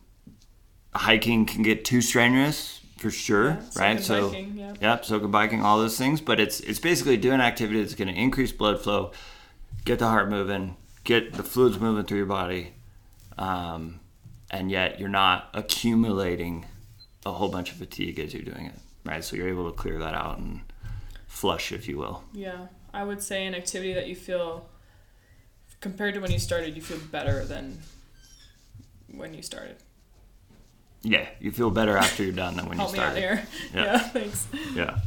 hiking 0.94 1.48
can 1.48 1.64
get 1.64 1.84
too 1.84 2.02
strenuous 2.02 2.82
for 2.98 3.12
sure, 3.12 3.50
Yeah, 3.50 3.70
so 3.70 3.80
right? 3.82 4.04
so, 4.04 4.30
biking, 4.30 4.58
yeah. 4.58 4.74
yep, 4.82 5.06
so 5.06 5.20
can 5.20 5.32
biking, 5.32 5.62
all 5.62 5.78
those 5.80 5.98
things. 5.98 6.22
But 6.22 6.40
it's 6.40 6.60
it's 6.62 6.80
basically 6.80 7.18
doing 7.18 7.42
activity 7.42 7.82
that's 7.82 7.96
going 7.96 8.08
to 8.14 8.20
increase 8.20 8.52
blood 8.52 8.82
flow, 8.82 9.12
get 9.84 10.00
the 10.00 10.08
heart 10.08 10.30
moving, 10.30 10.78
get 11.04 11.34
the 11.34 11.44
fluids 11.44 11.80
moving 11.80 12.06
through 12.06 12.18
your 12.18 12.26
body, 12.26 12.74
um, 13.38 14.00
and 14.50 14.72
yet 14.72 15.00
you're 15.00 15.10
not 15.10 15.50
accumulating 15.54 16.66
a 17.26 17.32
whole 17.32 17.50
bunch 17.50 17.72
of 17.72 17.78
fatigue 17.78 18.20
as 18.20 18.34
you're 18.34 18.44
doing 18.44 18.68
it, 18.68 18.76
right? 19.04 19.24
So 19.24 19.36
you're 19.36 19.50
able 19.50 19.70
to 19.72 19.76
clear 19.78 20.00
that 20.00 20.14
out 20.14 20.38
and 20.38 20.62
flush, 21.28 21.72
if 21.72 21.88
you 21.88 21.98
will. 21.98 22.24
Yeah, 22.34 22.68
I 22.94 23.04
would 23.04 23.22
say 23.22 23.46
an 23.46 23.56
activity 23.56 23.94
that 23.94 24.08
you 24.08 24.16
feel, 24.16 24.70
compared 25.82 26.14
to 26.14 26.20
when 26.22 26.32
you 26.32 26.40
started, 26.40 26.76
you 26.76 26.82
feel 26.82 27.00
better 27.12 27.44
than 27.44 27.80
when 29.12 29.34
you 29.34 29.42
started. 29.42 29.78
Yeah, 31.06 31.28
you 31.40 31.52
feel 31.52 31.70
better 31.70 31.96
after 31.96 32.24
you're 32.24 32.34
done 32.34 32.58
than 32.58 32.68
when 32.68 32.78
Help 32.80 32.92
you 32.92 32.98
me 32.98 33.04
out 33.04 33.16
here. 33.16 33.48
Yeah. 33.74 33.84
Yeah, 33.84 34.00
thanks. 34.00 34.48
Yeah. 34.74 34.98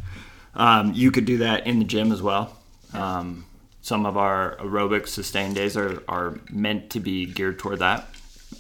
Um, 0.55 0.93
you 0.95 1.11
could 1.11 1.25
do 1.25 1.39
that 1.39 1.67
in 1.67 1.81
the 1.81 1.85
gym 1.85 2.13
as 2.13 2.23
well. 2.23 2.57
Um, 2.93 3.45
some 3.83 4.07
of 4.07 4.17
our 4.17 4.57
aerobic 4.57 5.09
sustained 5.09 5.57
days 5.57 5.77
are, 5.77 6.03
are 6.09 6.39
meant 6.51 6.91
to 6.91 7.01
be 7.01 7.27
geared 7.27 7.59
toward 7.59 7.81
that, 7.81 8.07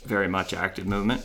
very 0.04 0.28
much 0.28 0.52
active 0.52 0.86
movement. 0.86 1.24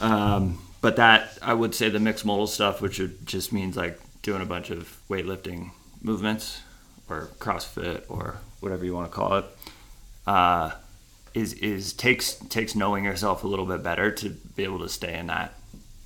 Um, 0.00 0.60
but 0.80 0.96
that 0.96 1.38
I 1.40 1.54
would 1.54 1.74
say 1.74 1.88
the 1.88 2.00
mixed 2.00 2.24
modal 2.24 2.46
stuff, 2.46 2.80
which 2.80 3.00
just 3.24 3.52
means 3.52 3.76
like 3.76 4.00
doing 4.22 4.42
a 4.42 4.46
bunch 4.46 4.70
of 4.70 4.98
weightlifting 5.08 5.70
movements 6.02 6.62
or 7.08 7.30
CrossFit 7.38 8.02
or 8.08 8.38
whatever 8.60 8.84
you 8.84 8.94
want 8.94 9.10
to 9.10 9.14
call 9.14 9.38
it, 9.38 9.44
uh, 10.26 10.72
is 11.36 11.52
is 11.52 11.92
takes 11.92 12.34
takes 12.48 12.74
knowing 12.74 13.04
yourself 13.04 13.44
a 13.44 13.46
little 13.46 13.66
bit 13.66 13.82
better 13.82 14.10
to 14.10 14.30
be 14.30 14.64
able 14.64 14.78
to 14.78 14.88
stay 14.88 15.18
in 15.18 15.26
that 15.26 15.52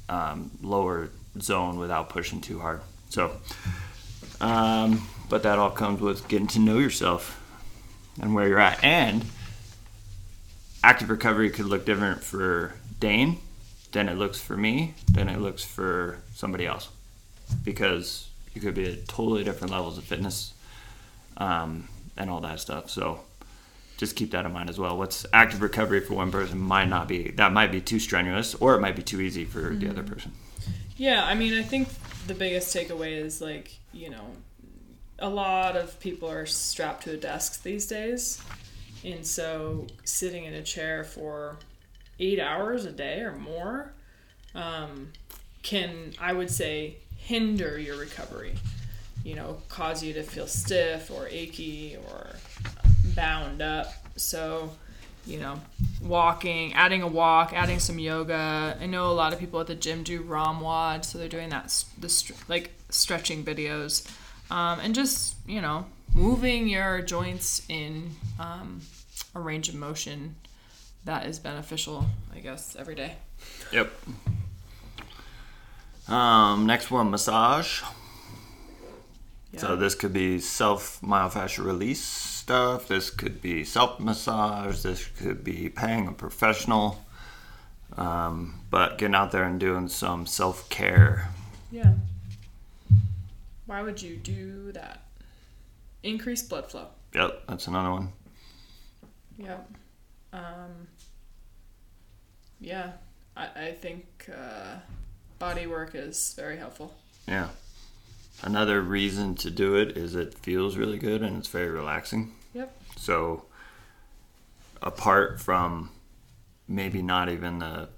um, 0.08 0.50
lower 0.60 1.08
zone 1.40 1.78
without 1.78 2.08
pushing 2.08 2.40
too 2.40 2.58
hard. 2.58 2.80
So, 3.10 3.36
um, 4.40 5.06
but 5.28 5.44
that 5.44 5.56
all 5.56 5.70
comes 5.70 6.00
with 6.00 6.26
getting 6.26 6.48
to 6.48 6.58
know 6.58 6.78
yourself 6.78 7.40
and 8.20 8.34
where 8.34 8.48
you're 8.48 8.58
at. 8.58 8.82
And 8.82 9.24
active 10.82 11.08
recovery 11.08 11.50
could 11.50 11.66
look 11.66 11.84
different 11.86 12.24
for 12.24 12.74
Dane 12.98 13.38
than 13.92 14.08
it 14.08 14.18
looks 14.18 14.40
for 14.40 14.56
me, 14.56 14.94
than 15.12 15.28
it 15.28 15.40
looks 15.40 15.62
for 15.62 16.18
somebody 16.34 16.66
else, 16.66 16.88
because 17.62 18.28
you 18.52 18.60
could 18.60 18.74
be 18.74 18.92
at 18.92 19.06
totally 19.06 19.44
different 19.44 19.72
levels 19.72 19.96
of 19.96 20.02
fitness 20.02 20.54
um, 21.36 21.86
and 22.16 22.28
all 22.30 22.40
that 22.40 22.58
stuff. 22.58 22.90
So 22.90 23.20
just 24.00 24.16
keep 24.16 24.30
that 24.30 24.46
in 24.46 24.52
mind 24.52 24.70
as 24.70 24.78
well. 24.78 24.96
What's 24.96 25.26
active 25.30 25.60
recovery 25.60 26.00
for 26.00 26.14
one 26.14 26.32
person 26.32 26.58
might 26.58 26.88
not 26.88 27.06
be 27.06 27.32
that 27.32 27.52
might 27.52 27.70
be 27.70 27.82
too 27.82 28.00
strenuous, 28.00 28.54
or 28.54 28.74
it 28.74 28.80
might 28.80 28.96
be 28.96 29.02
too 29.02 29.20
easy 29.20 29.44
for 29.44 29.60
mm-hmm. 29.60 29.78
the 29.78 29.90
other 29.90 30.02
mm-hmm. 30.02 30.14
person. 30.14 30.32
Yeah, 30.96 31.24
I 31.24 31.34
mean, 31.34 31.52
I 31.52 31.62
think 31.62 31.88
the 32.26 32.34
biggest 32.34 32.74
takeaway 32.74 33.20
is 33.22 33.42
like 33.42 33.78
you 33.92 34.08
know, 34.08 34.24
a 35.18 35.28
lot 35.28 35.76
of 35.76 36.00
people 36.00 36.30
are 36.30 36.46
strapped 36.46 37.04
to 37.04 37.12
a 37.12 37.16
desk 37.18 37.62
these 37.62 37.86
days, 37.86 38.42
and 39.04 39.24
so 39.24 39.86
sitting 40.04 40.44
in 40.44 40.54
a 40.54 40.62
chair 40.62 41.04
for 41.04 41.58
eight 42.18 42.40
hours 42.40 42.86
a 42.86 42.92
day 42.92 43.20
or 43.20 43.32
more 43.32 43.92
um, 44.54 45.12
can, 45.62 46.14
I 46.18 46.32
would 46.32 46.50
say, 46.50 46.96
hinder 47.16 47.78
your 47.78 47.96
recovery. 47.96 48.54
You 49.24 49.36
know, 49.36 49.58
cause 49.68 50.02
you 50.02 50.14
to 50.14 50.22
feel 50.22 50.46
stiff 50.46 51.10
or 51.10 51.28
achy 51.28 51.98
or 52.08 52.28
bound 53.14 53.62
up. 53.62 53.92
So, 54.16 54.70
you 55.26 55.38
know, 55.38 55.60
walking, 56.02 56.74
adding 56.74 57.02
a 57.02 57.06
walk, 57.06 57.52
adding 57.52 57.78
some 57.78 57.98
yoga. 57.98 58.76
I 58.80 58.86
know 58.86 59.10
a 59.10 59.12
lot 59.12 59.32
of 59.32 59.38
people 59.38 59.60
at 59.60 59.66
the 59.66 59.74
gym 59.74 60.02
do 60.02 60.22
ROMWOD, 60.22 61.04
so 61.04 61.18
they're 61.18 61.28
doing 61.28 61.50
that, 61.50 61.84
the 61.98 62.32
like 62.48 62.72
stretching 62.88 63.44
videos, 63.44 64.10
um, 64.50 64.80
and 64.80 64.94
just 64.94 65.36
you 65.46 65.60
know, 65.60 65.86
moving 66.14 66.68
your 66.68 67.02
joints 67.02 67.62
in 67.68 68.10
um, 68.38 68.80
a 69.34 69.40
range 69.40 69.68
of 69.68 69.74
motion 69.74 70.36
that 71.04 71.26
is 71.26 71.38
beneficial, 71.38 72.06
I 72.34 72.40
guess, 72.40 72.76
every 72.78 72.94
day. 72.94 73.14
Yep. 73.72 73.92
Um, 76.08 76.66
next 76.66 76.90
one, 76.90 77.10
massage. 77.10 77.82
Yeah. 79.52 79.60
So 79.60 79.76
this 79.76 79.94
could 79.94 80.12
be 80.12 80.40
self 80.40 81.00
myofascial 81.00 81.64
release 81.64 82.39
stuff. 82.50 82.88
This 82.88 83.10
could 83.10 83.40
be 83.40 83.62
self 83.62 84.00
massage. 84.00 84.82
This 84.82 85.06
could 85.06 85.44
be 85.44 85.68
paying 85.68 86.08
a 86.08 86.12
professional. 86.12 87.00
Um, 87.96 88.62
but 88.70 88.98
getting 88.98 89.14
out 89.14 89.30
there 89.30 89.44
and 89.44 89.60
doing 89.60 89.86
some 89.86 90.26
self 90.26 90.68
care. 90.68 91.28
Yeah. 91.70 91.92
Why 93.66 93.82
would 93.82 94.02
you 94.02 94.16
do 94.16 94.72
that? 94.72 95.04
Increase 96.02 96.42
blood 96.42 96.68
flow. 96.68 96.88
Yep, 97.14 97.42
that's 97.46 97.68
another 97.68 97.92
one. 97.92 98.12
Yep. 99.38 99.70
Um, 100.32 100.88
yeah, 102.60 102.92
I, 103.36 103.46
I 103.66 103.72
think 103.80 104.28
uh, 104.28 104.78
body 105.38 105.68
work 105.68 105.94
is 105.94 106.34
very 106.36 106.56
helpful. 106.56 106.94
Yeah. 107.28 107.50
Another 108.42 108.80
reason 108.80 109.36
to 109.36 109.50
do 109.52 109.76
it 109.76 109.96
is 109.96 110.16
it 110.16 110.34
feels 110.34 110.76
really 110.76 110.98
good 110.98 111.22
and 111.22 111.36
it's 111.36 111.48
very 111.48 111.70
relaxing. 111.70 112.34
Yep. 112.54 112.76
So, 112.96 113.44
apart 114.82 115.40
from 115.40 115.90
maybe 116.68 117.02
not 117.02 117.28
even 117.28 117.58
the 117.58 117.88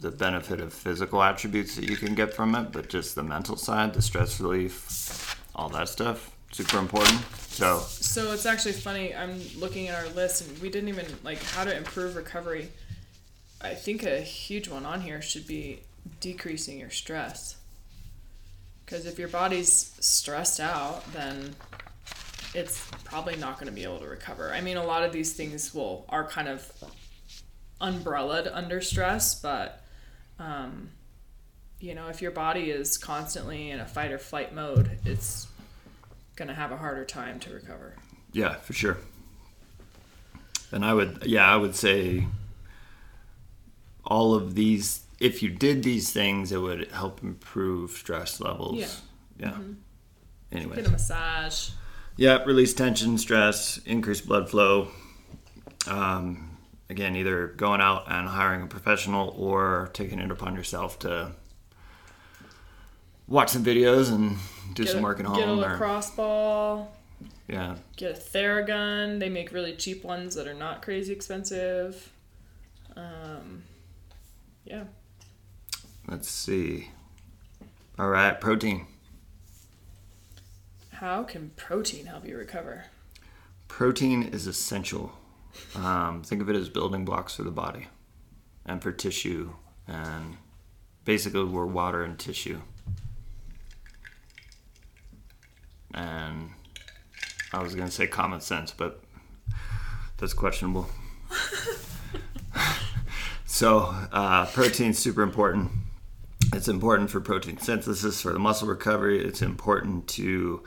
the 0.00 0.10
benefit 0.10 0.60
of 0.60 0.72
physical 0.72 1.22
attributes 1.22 1.76
that 1.76 1.88
you 1.88 1.96
can 1.96 2.14
get 2.14 2.34
from 2.34 2.54
it, 2.54 2.70
but 2.72 2.88
just 2.88 3.14
the 3.14 3.22
mental 3.22 3.56
side, 3.56 3.94
the 3.94 4.02
stress 4.02 4.38
relief, 4.38 5.40
all 5.54 5.70
that 5.70 5.88
stuff, 5.88 6.30
super 6.52 6.78
important. 6.78 7.20
So 7.48 7.78
So 7.78 8.32
it's 8.32 8.44
actually 8.44 8.72
funny. 8.72 9.14
I'm 9.14 9.40
looking 9.58 9.88
at 9.88 9.94
our 9.94 10.10
list 10.12 10.46
and 10.46 10.58
we 10.58 10.68
didn't 10.68 10.88
even 10.88 11.06
like 11.22 11.42
how 11.42 11.64
to 11.64 11.74
improve 11.74 12.16
recovery. 12.16 12.68
I 13.60 13.74
think 13.74 14.02
a 14.02 14.20
huge 14.20 14.68
one 14.68 14.84
on 14.84 15.00
here 15.00 15.22
should 15.22 15.46
be 15.46 15.80
decreasing 16.20 16.78
your 16.78 16.90
stress. 16.90 17.56
Cuz 18.86 19.06
if 19.06 19.18
your 19.18 19.28
body's 19.28 19.92
stressed 20.00 20.60
out, 20.60 21.10
then 21.14 21.54
it's 22.54 22.88
probably 23.04 23.36
not 23.36 23.54
going 23.54 23.66
to 23.66 23.72
be 23.72 23.82
able 23.82 23.98
to 23.98 24.06
recover. 24.06 24.52
I 24.52 24.60
mean, 24.60 24.76
a 24.76 24.84
lot 24.84 25.02
of 25.02 25.12
these 25.12 25.32
things 25.32 25.74
will 25.74 26.06
are 26.08 26.24
kind 26.24 26.48
of 26.48 26.70
umbrellaed 27.80 28.48
under 28.48 28.80
stress, 28.80 29.34
but 29.34 29.82
um, 30.38 30.90
you 31.80 31.94
know, 31.94 32.08
if 32.08 32.22
your 32.22 32.30
body 32.30 32.70
is 32.70 32.96
constantly 32.96 33.70
in 33.70 33.80
a 33.80 33.86
fight 33.86 34.12
or 34.12 34.18
flight 34.18 34.54
mode, 34.54 34.98
it's 35.04 35.48
going 36.36 36.48
to 36.48 36.54
have 36.54 36.72
a 36.72 36.76
harder 36.76 37.04
time 37.04 37.38
to 37.40 37.52
recover. 37.52 37.94
Yeah, 38.32 38.54
for 38.54 38.72
sure. 38.72 38.98
And 40.72 40.84
I 40.84 40.94
would, 40.94 41.24
yeah, 41.26 41.46
I 41.46 41.56
would 41.56 41.76
say 41.76 42.26
all 44.04 44.34
of 44.34 44.54
these, 44.54 45.02
if 45.20 45.42
you 45.42 45.50
did 45.50 45.82
these 45.82 46.10
things, 46.10 46.50
it 46.52 46.58
would 46.58 46.90
help 46.90 47.22
improve 47.22 47.92
stress 47.92 48.40
levels. 48.40 48.78
Yeah. 48.78 48.86
Yeah. 49.38 49.52
Mm-hmm. 49.52 49.72
Anyway. 50.52 50.76
Get 50.76 50.86
a 50.86 50.90
massage. 50.90 51.70
Yeah, 52.16 52.44
release 52.44 52.72
tension, 52.74 53.18
stress, 53.18 53.78
increase 53.78 54.20
blood 54.20 54.48
flow. 54.48 54.88
Um, 55.88 56.58
again, 56.88 57.16
either 57.16 57.48
going 57.48 57.80
out 57.80 58.04
and 58.08 58.28
hiring 58.28 58.62
a 58.62 58.66
professional 58.66 59.34
or 59.36 59.90
taking 59.92 60.20
it 60.20 60.30
upon 60.30 60.54
yourself 60.54 60.98
to 61.00 61.32
watch 63.26 63.50
some 63.50 63.64
videos 63.64 64.12
and 64.12 64.36
do 64.74 64.84
get 64.84 64.92
some 64.92 65.02
work 65.02 65.18
at 65.18 65.26
home. 65.26 65.36
Get 65.36 65.48
a 65.48 65.52
lacrosse 65.52 66.12
or, 66.12 66.16
ball. 66.16 66.96
Yeah. 67.48 67.76
Get 67.96 68.16
a 68.16 68.20
Theragun. 68.20 69.18
They 69.18 69.28
make 69.28 69.52
really 69.52 69.74
cheap 69.74 70.04
ones 70.04 70.34
that 70.36 70.46
are 70.46 70.54
not 70.54 70.82
crazy 70.82 71.12
expensive. 71.12 72.12
Um, 72.96 73.64
yeah. 74.64 74.84
Let's 76.06 76.30
see. 76.30 76.90
All 77.98 78.08
right, 78.08 78.40
protein. 78.40 78.86
How 81.04 81.22
can 81.22 81.50
protein 81.54 82.06
help 82.06 82.26
you 82.26 82.38
recover? 82.38 82.86
Protein 83.68 84.22
is 84.22 84.46
essential. 84.46 85.12
Um, 85.74 86.22
think 86.22 86.40
of 86.40 86.48
it 86.48 86.56
as 86.56 86.70
building 86.70 87.04
blocks 87.04 87.34
for 87.34 87.42
the 87.42 87.50
body 87.50 87.88
and 88.64 88.82
for 88.82 88.90
tissue. 88.90 89.52
And 89.86 90.38
basically, 91.04 91.44
we're 91.44 91.66
water 91.66 92.02
and 92.02 92.18
tissue. 92.18 92.58
and 95.92 96.52
I 97.52 97.62
was 97.62 97.74
going 97.74 97.86
to 97.86 97.94
say 97.94 98.06
common 98.06 98.40
sense, 98.40 98.72
but 98.72 99.04
that's 100.16 100.32
questionable. 100.32 100.88
so, 103.44 103.94
uh, 104.10 104.46
protein's 104.46 105.00
super 105.00 105.20
important. 105.20 105.70
It's 106.54 106.68
important 106.68 107.10
for 107.10 107.20
protein 107.20 107.58
synthesis 107.58 108.22
for 108.22 108.32
the 108.32 108.38
muscle 108.38 108.68
recovery. 108.68 109.22
It's 109.22 109.42
important 109.42 110.08
to 110.08 110.62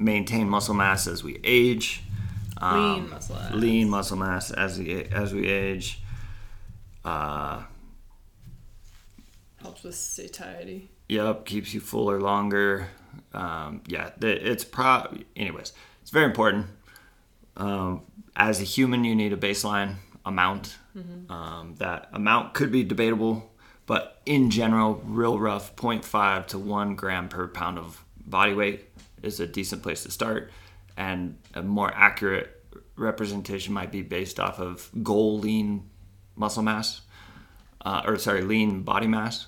maintain 0.00 0.48
muscle 0.48 0.74
mass 0.74 1.06
as 1.06 1.22
we 1.22 1.38
age. 1.44 2.02
Um, 2.58 2.94
lean 2.94 3.10
muscle 3.10 3.36
mass. 3.36 3.54
Lean 3.54 3.88
muscle 3.88 4.16
mass 4.16 4.50
as 4.50 4.78
we 4.78 5.04
as 5.04 5.32
we 5.32 5.48
age. 5.48 6.02
Uh, 7.04 7.62
Helps 9.60 9.84
with 9.84 9.94
satiety. 9.94 10.90
Yep, 11.08 11.44
keeps 11.44 11.74
you 11.74 11.80
fuller 11.80 12.20
longer 12.20 12.88
um, 13.32 13.82
yeah, 13.86 14.10
it's 14.20 14.64
pro. 14.64 15.06
Anyways, 15.36 15.72
it's 16.02 16.10
very 16.10 16.26
important. 16.26 16.66
Um, 17.56 18.02
as 18.36 18.60
a 18.60 18.64
human, 18.64 19.04
you 19.04 19.14
need 19.14 19.32
a 19.32 19.36
baseline 19.36 19.96
amount. 20.24 20.76
Mm-hmm. 20.96 21.30
Um, 21.30 21.74
that 21.76 22.08
amount 22.12 22.54
could 22.54 22.72
be 22.72 22.82
debatable, 22.82 23.50
but 23.86 24.20
in 24.26 24.50
general, 24.50 25.00
real 25.04 25.38
rough, 25.38 25.76
0.5 25.76 26.46
to 26.48 26.58
1 26.58 26.96
gram 26.96 27.28
per 27.28 27.46
pound 27.46 27.78
of 27.78 28.04
body 28.24 28.54
weight 28.54 28.89
is 29.22 29.40
a 29.40 29.46
decent 29.46 29.82
place 29.82 30.02
to 30.04 30.10
start. 30.10 30.50
And 30.96 31.38
a 31.54 31.62
more 31.62 31.92
accurate 31.94 32.64
representation 32.96 33.72
might 33.72 33.90
be 33.90 34.02
based 34.02 34.38
off 34.38 34.60
of 34.60 34.90
goal 35.02 35.38
lean 35.38 35.88
muscle 36.36 36.62
mass, 36.62 37.00
uh, 37.84 38.02
or 38.04 38.18
sorry, 38.18 38.42
lean 38.42 38.82
body 38.82 39.06
mass. 39.06 39.46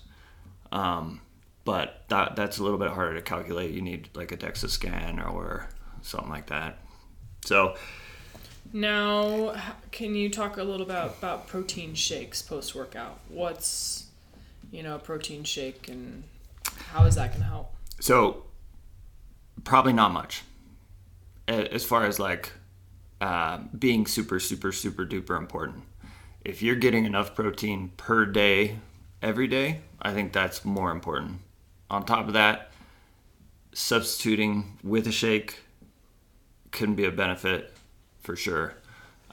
Um, 0.70 1.20
but 1.64 2.04
that 2.08 2.34
that's 2.36 2.58
a 2.58 2.62
little 2.62 2.78
bit 2.78 2.90
harder 2.90 3.14
to 3.14 3.22
calculate. 3.22 3.72
You 3.72 3.82
need 3.82 4.08
like 4.14 4.32
a 4.32 4.36
DEXA 4.36 4.68
scan 4.70 5.20
or 5.20 5.68
something 6.00 6.30
like 6.30 6.46
that. 6.46 6.78
So 7.44 7.76
Now, 8.72 9.54
can 9.90 10.14
you 10.14 10.30
talk 10.30 10.56
a 10.56 10.62
little 10.64 10.86
about 10.86 11.18
about 11.18 11.46
protein 11.46 11.94
shakes 11.94 12.40
post 12.42 12.74
workout? 12.74 13.20
What's 13.28 14.06
you 14.70 14.82
know 14.82 14.96
a 14.96 14.98
protein 14.98 15.44
shake 15.44 15.88
and 15.88 16.24
how 16.92 17.04
is 17.04 17.14
that 17.16 17.30
going 17.30 17.42
to 17.42 17.48
help? 17.48 17.74
So, 18.00 18.44
probably 19.64 19.92
not 19.92 20.12
much. 20.12 20.42
As 21.48 21.84
far 21.84 22.06
as 22.06 22.18
like 22.18 22.52
uh, 23.20 23.58
being 23.78 24.06
super, 24.06 24.40
super, 24.40 24.72
super 24.72 25.06
duper 25.06 25.36
important. 25.38 25.84
If 26.44 26.62
you're 26.62 26.76
getting 26.76 27.04
enough 27.04 27.34
protein 27.34 27.92
per 27.96 28.26
day, 28.26 28.78
every 29.22 29.46
day, 29.46 29.80
I 30.00 30.12
think 30.12 30.32
that's 30.32 30.64
more 30.64 30.90
important. 30.90 31.40
On 31.88 32.04
top 32.04 32.26
of 32.26 32.32
that, 32.34 32.72
substituting 33.72 34.78
with 34.82 35.06
a 35.06 35.12
shake 35.12 35.60
can 36.72 36.94
be 36.94 37.04
a 37.04 37.12
benefit 37.12 37.72
for 38.20 38.34
sure. 38.34 38.74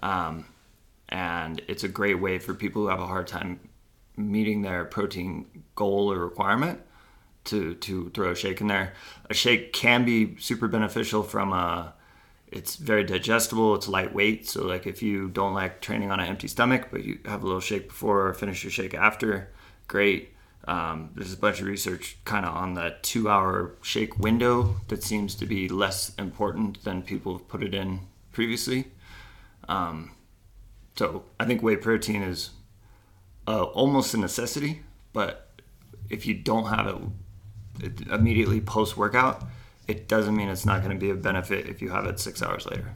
Um, 0.03 0.45
and 1.09 1.61
it's 1.67 1.83
a 1.83 1.87
great 1.87 2.19
way 2.19 2.37
for 2.37 2.53
people 2.53 2.83
who 2.83 2.87
have 2.89 2.99
a 2.99 3.07
hard 3.07 3.27
time 3.27 3.59
meeting 4.15 4.61
their 4.61 4.85
protein 4.85 5.63
goal 5.75 6.11
or 6.11 6.19
requirement 6.19 6.81
to 7.49 7.75
to 7.75 8.09
throw 8.13 8.31
a 8.31 8.35
shake 8.35 8.61
in 8.61 8.67
there. 8.67 8.93
A 9.29 9.33
shake 9.33 9.73
can 9.73 10.05
be 10.05 10.35
super 10.39 10.67
beneficial 10.67 11.23
from 11.23 11.53
a 11.53 11.93
it's 12.51 12.77
very 12.77 13.03
digestible, 13.03 13.75
it's 13.75 13.87
lightweight, 13.87 14.47
so 14.47 14.65
like 14.65 14.87
if 14.87 15.03
you 15.03 15.29
don't 15.29 15.53
like 15.53 15.81
training 15.81 16.11
on 16.11 16.19
an 16.19 16.27
empty 16.27 16.47
stomach 16.47 16.87
but 16.91 17.03
you 17.03 17.19
have 17.25 17.43
a 17.43 17.45
little 17.45 17.61
shake 17.61 17.89
before 17.89 18.27
or 18.27 18.33
finish 18.33 18.63
your 18.63 18.71
shake 18.71 18.93
after, 18.93 19.49
great. 19.87 20.33
Um, 20.67 21.11
there's 21.15 21.33
a 21.33 21.37
bunch 21.37 21.61
of 21.61 21.67
research 21.67 22.17
kind 22.25 22.45
of 22.45 22.55
on 22.55 22.73
the 22.73 22.95
two 23.01 23.29
hour 23.29 23.75
shake 23.81 24.19
window 24.19 24.75
that 24.87 25.03
seems 25.03 25.35
to 25.35 25.45
be 25.45 25.69
less 25.69 26.13
important 26.15 26.83
than 26.83 27.01
people 27.01 27.37
have 27.37 27.47
put 27.47 27.63
it 27.63 27.73
in 27.73 28.01
previously. 28.31 28.91
Um, 29.67 30.11
so 30.95 31.23
I 31.39 31.45
think 31.45 31.61
whey 31.63 31.77
protein 31.77 32.21
is 32.23 32.49
uh, 33.47 33.63
almost 33.63 34.13
a 34.13 34.17
necessity, 34.17 34.81
but 35.13 35.61
if 36.09 36.25
you 36.25 36.33
don't 36.33 36.67
have 36.67 36.87
it- 36.87 37.01
immediately 38.11 38.61
post 38.61 38.97
workout, 38.97 39.43
it 39.87 40.07
doesn't 40.07 40.35
mean 40.35 40.49
it's 40.49 40.65
not 40.65 40.83
going 40.83 40.95
to 40.95 40.99
be 40.99 41.09
a 41.09 41.15
benefit 41.15 41.67
if 41.67 41.81
you 41.81 41.89
have 41.89 42.05
it 42.05 42.19
six 42.19 42.41
hours 42.41 42.65
later. 42.65 42.93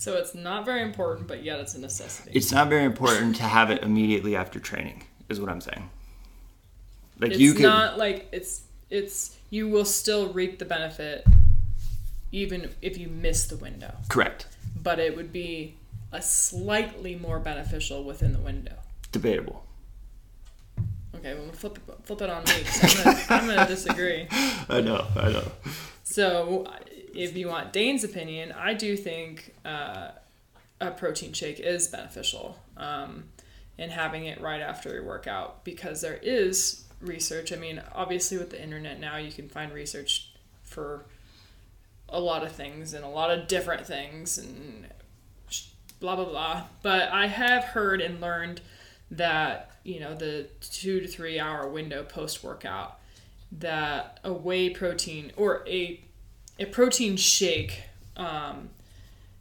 So 0.00 0.14
it's 0.16 0.34
not 0.34 0.64
very 0.64 0.80
important, 0.80 1.28
but 1.28 1.44
yet 1.44 1.60
it's 1.60 1.74
a 1.74 1.78
necessity. 1.78 2.30
It's 2.32 2.50
not 2.50 2.70
very 2.70 2.84
important 2.84 3.36
to 3.36 3.42
have 3.42 3.70
it 3.70 3.82
immediately 3.82 4.34
after 4.34 4.58
training, 4.58 5.02
is 5.28 5.38
what 5.38 5.50
I'm 5.50 5.60
saying. 5.60 5.90
Like 7.18 7.32
it's 7.32 7.40
you 7.40 7.52
could, 7.52 7.64
not 7.64 7.98
like 7.98 8.26
it's 8.32 8.62
it's 8.88 9.36
you 9.50 9.68
will 9.68 9.84
still 9.84 10.32
reap 10.32 10.58
the 10.58 10.64
benefit 10.64 11.26
even 12.32 12.70
if 12.80 12.96
you 12.96 13.08
miss 13.08 13.44
the 13.46 13.56
window, 13.56 13.92
correct, 14.08 14.46
but 14.82 14.98
it 14.98 15.14
would 15.16 15.34
be 15.34 15.76
a 16.12 16.22
slightly 16.22 17.14
more 17.14 17.38
beneficial 17.38 18.02
within 18.02 18.32
the 18.32 18.38
window. 18.38 18.76
debatable. 19.12 19.66
Okay, 21.16 21.34
well 21.34 21.52
flip 21.52 21.76
it, 21.76 21.94
flip 22.04 22.22
it 22.22 22.30
on 22.30 22.44
me. 22.44 22.64
I'm 22.82 23.04
gonna, 23.04 23.24
I'm 23.28 23.46
gonna 23.46 23.66
disagree. 23.74 24.26
I 24.68 24.80
know, 24.80 25.06
I 25.16 25.30
know. 25.32 25.50
So, 26.04 26.66
if 27.14 27.36
you 27.36 27.48
want 27.48 27.72
Dane's 27.72 28.04
opinion, 28.04 28.52
I 28.52 28.74
do 28.74 28.96
think 28.96 29.54
uh, 29.64 30.10
a 30.80 30.90
protein 30.90 31.32
shake 31.32 31.60
is 31.60 31.88
beneficial 31.88 32.58
um, 32.76 33.24
in 33.78 33.90
having 33.90 34.26
it 34.26 34.40
right 34.40 34.60
after 34.60 34.92
your 34.94 35.04
workout 35.04 35.64
because 35.64 36.00
there 36.00 36.18
is 36.22 36.84
research. 37.00 37.52
I 37.52 37.56
mean, 37.56 37.82
obviously, 37.94 38.38
with 38.38 38.50
the 38.50 38.62
internet 38.62 39.00
now, 39.00 39.16
you 39.16 39.32
can 39.32 39.48
find 39.48 39.72
research 39.72 40.32
for 40.62 41.04
a 42.08 42.20
lot 42.20 42.42
of 42.44 42.52
things 42.52 42.92
and 42.94 43.04
a 43.04 43.08
lot 43.08 43.30
of 43.30 43.46
different 43.46 43.86
things 43.86 44.38
and 44.38 44.86
blah 46.00 46.16
blah 46.16 46.24
blah. 46.24 46.64
But 46.82 47.10
I 47.10 47.26
have 47.26 47.64
heard 47.64 48.00
and 48.00 48.20
learned 48.20 48.60
that 49.10 49.70
you 49.84 50.00
know 50.00 50.14
the 50.14 50.48
two 50.60 51.00
to 51.00 51.08
three 51.08 51.38
hour 51.38 51.68
window 51.68 52.02
post 52.02 52.44
workout 52.44 52.98
that 53.52 54.20
a 54.22 54.32
whey 54.32 54.70
protein 54.70 55.32
or 55.36 55.64
a 55.66 56.00
a 56.58 56.66
protein 56.66 57.16
shake 57.16 57.82
um, 58.16 58.70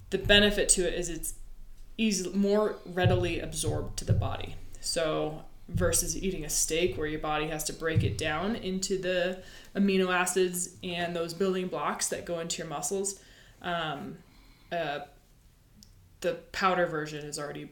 the 0.10 0.18
benefit 0.18 0.70
to 0.70 0.88
it 0.88 0.94
is 0.94 1.10
it's 1.10 1.34
easy 1.98 2.30
more 2.32 2.78
readily 2.86 3.40
absorbed 3.40 3.98
to 4.00 4.06
the 4.06 4.14
body. 4.14 4.56
So 4.80 5.44
versus 5.68 6.18
eating 6.18 6.46
a 6.46 6.50
steak 6.50 6.98
where 6.98 7.06
your 7.06 7.20
body 7.20 7.48
has 7.48 7.64
to 7.66 7.74
break 7.74 8.04
it 8.04 8.18
down 8.18 8.56
into 8.56 8.98
the 8.98 9.44
amino 9.76 10.12
acids 10.12 10.70
and 10.84 11.16
those 11.16 11.34
building 11.34 11.68
blocks 11.68 12.08
that 12.08 12.26
go 12.26 12.40
into 12.40 12.58
your 12.58 12.68
muscles 12.68 13.20
um, 13.62 14.18
uh, 14.72 15.00
the 16.22 16.34
powder 16.52 16.88
version 16.88 17.24
is 17.24 17.38
already 17.38 17.70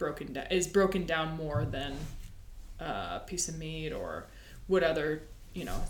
broken 0.00 0.32
down 0.32 0.46
is 0.50 0.66
broken 0.66 1.06
down 1.06 1.36
more 1.36 1.64
than 1.64 1.92
uh, 2.80 3.20
a 3.20 3.22
piece 3.26 3.48
of 3.48 3.56
meat 3.56 3.92
or 3.92 4.26
what 4.66 4.82
other 4.82 5.22
you 5.54 5.64
know 5.64 5.80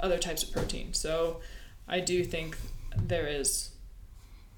other 0.00 0.18
types 0.18 0.42
of 0.42 0.50
protein. 0.50 0.92
So 0.92 1.40
i 1.86 2.00
do 2.00 2.22
think 2.24 2.56
there 2.96 3.26
is 3.26 3.70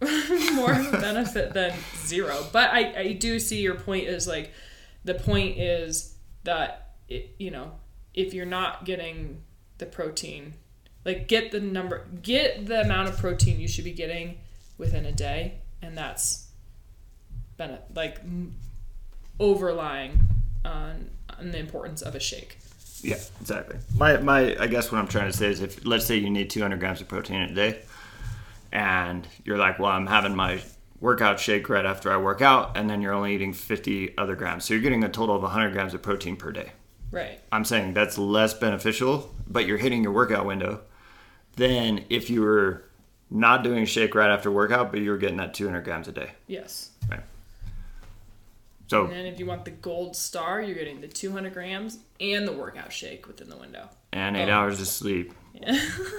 more 0.54 0.72
benefit 0.92 1.52
than 1.52 1.74
zero. 2.06 2.46
But 2.52 2.70
I, 2.70 3.00
I 3.00 3.12
do 3.12 3.38
see 3.38 3.60
your 3.60 3.74
point 3.74 4.04
is 4.04 4.26
like 4.26 4.52
the 5.04 5.14
point 5.14 5.58
is 5.58 6.14
that 6.44 6.92
it, 7.08 7.34
you 7.38 7.50
know 7.50 7.72
if 8.14 8.32
you're 8.32 8.46
not 8.46 8.84
getting 8.84 9.42
the 9.78 9.86
protein 9.86 10.54
like 11.04 11.26
get 11.28 11.50
the 11.50 11.60
number 11.60 12.06
get 12.22 12.66
the 12.66 12.82
amount 12.82 13.08
of 13.08 13.16
protein 13.18 13.58
you 13.60 13.68
should 13.68 13.84
be 13.84 13.92
getting 13.92 14.38
within 14.78 15.04
a 15.06 15.12
day 15.12 15.54
and 15.82 15.96
that's 15.96 16.48
been 17.56 17.78
like 17.94 18.20
overlying 19.40 20.20
on, 20.64 21.10
on 21.38 21.50
the 21.50 21.58
importance 21.58 22.02
of 22.02 22.14
a 22.14 22.20
shake 22.20 22.58
Yeah, 23.02 23.18
exactly. 23.40 23.78
My, 23.96 24.18
my, 24.18 24.56
I 24.60 24.66
guess 24.66 24.92
what 24.92 24.98
I'm 24.98 25.08
trying 25.08 25.30
to 25.30 25.36
say 25.36 25.48
is 25.48 25.60
if, 25.60 25.84
let's 25.84 26.06
say 26.06 26.16
you 26.16 26.30
need 26.30 26.50
200 26.50 26.78
grams 26.78 27.00
of 27.00 27.08
protein 27.08 27.42
a 27.42 27.52
day, 27.52 27.80
and 28.72 29.26
you're 29.44 29.58
like, 29.58 29.78
well, 29.78 29.90
I'm 29.90 30.06
having 30.06 30.34
my 30.36 30.60
workout 31.00 31.40
shake 31.40 31.68
right 31.68 31.86
after 31.86 32.12
I 32.12 32.18
work 32.18 32.42
out, 32.42 32.76
and 32.76 32.88
then 32.88 33.00
you're 33.00 33.14
only 33.14 33.34
eating 33.34 33.52
50 33.52 34.16
other 34.18 34.36
grams. 34.36 34.64
So 34.64 34.74
you're 34.74 34.82
getting 34.82 35.02
a 35.02 35.08
total 35.08 35.34
of 35.34 35.42
100 35.42 35.72
grams 35.72 35.94
of 35.94 36.02
protein 36.02 36.36
per 36.36 36.52
day. 36.52 36.72
right 37.10 37.40
I'm 37.50 37.64
saying 37.64 37.94
that's 37.94 38.18
less 38.18 38.54
beneficial, 38.54 39.34
but 39.48 39.66
you're 39.66 39.78
hitting 39.78 40.02
your 40.02 40.12
workout 40.12 40.46
window 40.46 40.82
than 41.56 42.04
if 42.10 42.30
you 42.30 42.42
were 42.42 42.84
not 43.30 43.64
doing 43.64 43.82
a 43.82 43.86
shake 43.86 44.14
right 44.14 44.30
after 44.30 44.50
workout, 44.50 44.90
but 44.90 45.00
you 45.00 45.10
were 45.10 45.16
getting 45.16 45.38
that 45.38 45.54
200 45.54 45.82
grams 45.82 46.08
a 46.08 46.12
day. 46.12 46.30
yes 46.46 46.89
Right. 46.89 46.89
So 48.90 49.04
and 49.04 49.12
then 49.12 49.26
if 49.26 49.38
you 49.38 49.46
want 49.46 49.64
the 49.64 49.70
gold 49.70 50.16
star 50.16 50.60
you're 50.60 50.74
getting 50.74 51.00
the 51.00 51.06
200 51.08 51.52
grams 51.54 51.98
and 52.20 52.46
the 52.48 52.52
workout 52.52 52.92
shake 52.92 53.26
within 53.28 53.48
the 53.48 53.56
window 53.56 53.88
and 54.12 54.36
eight 54.36 54.48
Oh. 54.48 54.54
hours 54.54 54.80
of 54.80 54.88
sleep, 54.88 55.32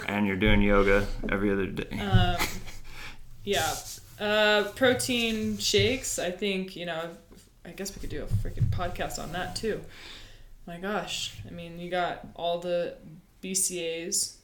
and 0.07 0.25
you're 0.25 0.37
doing 0.37 0.61
yoga 0.61 1.05
every 1.29 1.51
other 1.51 1.65
day. 1.67 1.99
um, 1.99 2.37
yeah 3.43 3.73
uh, 4.19 4.63
protein 4.75 5.57
shakes 5.57 6.17
i 6.19 6.31
think 6.31 6.75
you 6.75 6.85
know 6.85 7.09
i 7.65 7.71
guess 7.71 7.93
we 7.95 7.99
could 7.99 8.09
do 8.09 8.23
a 8.23 8.27
freaking 8.47 8.69
podcast 8.69 9.21
on 9.21 9.31
that 9.33 9.55
too 9.55 9.81
my 10.67 10.77
gosh 10.77 11.35
i 11.47 11.51
mean 11.51 11.77
you 11.79 11.89
got 11.89 12.25
all 12.35 12.59
the 12.59 12.93
BCAAs 13.43 14.35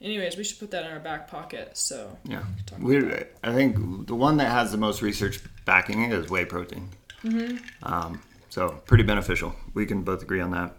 anyways 0.00 0.36
we 0.36 0.44
should 0.44 0.58
put 0.60 0.70
that 0.70 0.84
in 0.84 0.92
our 0.92 1.00
back 1.00 1.28
pocket 1.28 1.76
so 1.76 2.16
Yeah, 2.24 2.42
we. 2.78 2.98
I 3.42 3.52
think 3.52 4.06
the 4.06 4.14
one 4.14 4.36
that 4.36 4.50
has 4.50 4.70
the 4.70 4.76
most 4.78 5.00
research 5.02 5.40
backing 5.64 6.02
it 6.02 6.12
is 6.12 6.28
whey 6.30 6.44
protein. 6.44 6.90
Mm-hmm. 7.24 7.56
Um, 7.82 8.22
so 8.48 8.68
pretty 8.86 9.04
beneficial. 9.04 9.54
We 9.74 9.86
can 9.86 10.02
both 10.02 10.22
agree 10.22 10.40
on 10.40 10.50
that. 10.50 10.76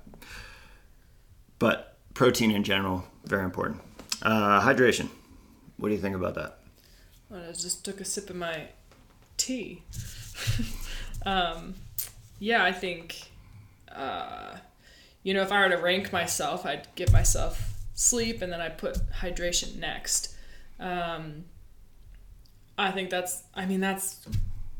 But 1.59 1.97
protein 2.13 2.51
in 2.51 2.63
general, 2.63 3.05
very 3.25 3.43
important. 3.43 3.81
Uh, 4.21 4.61
hydration. 4.61 5.09
What 5.77 5.89
do 5.89 5.95
you 5.95 6.01
think 6.01 6.15
about 6.15 6.35
that? 6.35 6.59
Well, 7.29 7.41
I 7.49 7.51
just 7.51 7.83
took 7.83 7.99
a 7.99 8.05
sip 8.05 8.29
of 8.29 8.35
my 8.35 8.67
tea. 9.37 9.83
um, 11.25 11.75
yeah, 12.39 12.63
I 12.63 12.71
think, 12.71 13.31
uh, 13.91 14.57
you 15.23 15.33
know, 15.33 15.41
if 15.41 15.51
I 15.51 15.61
were 15.61 15.69
to 15.69 15.81
rank 15.81 16.13
myself, 16.13 16.65
I'd 16.65 16.87
give 16.95 17.11
myself 17.11 17.73
sleep 17.93 18.41
and 18.41 18.51
then 18.51 18.61
I'd 18.61 18.77
put 18.77 18.97
hydration 19.21 19.77
next. 19.77 20.35
Um, 20.79 21.45
I 22.77 22.91
think 22.91 23.09
that's, 23.09 23.43
I 23.55 23.65
mean, 23.65 23.79
that's, 23.79 24.25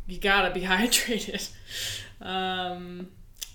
you 0.07 0.19
gotta 0.19 0.53
be 0.53 0.61
hydrated. 0.65 1.49
Um, 2.21 3.07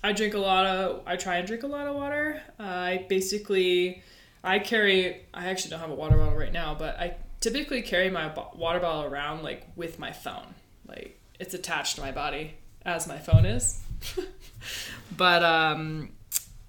I 0.03 0.13
drink 0.13 0.33
a 0.33 0.39
lot 0.39 0.65
of, 0.65 1.03
I 1.05 1.15
try 1.15 1.37
and 1.37 1.47
drink 1.47 1.63
a 1.63 1.67
lot 1.67 1.87
of 1.87 1.95
water. 1.95 2.41
Uh, 2.59 2.63
I 2.63 3.05
basically, 3.09 4.01
I 4.43 4.59
carry, 4.59 5.25
I 5.33 5.47
actually 5.47 5.71
don't 5.71 5.81
have 5.81 5.91
a 5.91 5.95
water 5.95 6.17
bottle 6.17 6.37
right 6.37 6.53
now, 6.53 6.75
but 6.75 6.97
I 6.99 7.15
typically 7.39 7.81
carry 7.81 8.09
my 8.09 8.31
water 8.55 8.79
bottle 8.79 9.03
around 9.03 9.43
like 9.43 9.67
with 9.75 9.99
my 9.99 10.11
phone. 10.11 10.55
Like 10.87 11.19
it's 11.39 11.53
attached 11.53 11.95
to 11.95 12.01
my 12.01 12.11
body 12.11 12.55
as 12.85 13.07
my 13.07 13.17
phone 13.17 13.45
is. 13.45 13.81
but 15.17 15.43
um, 15.43 16.09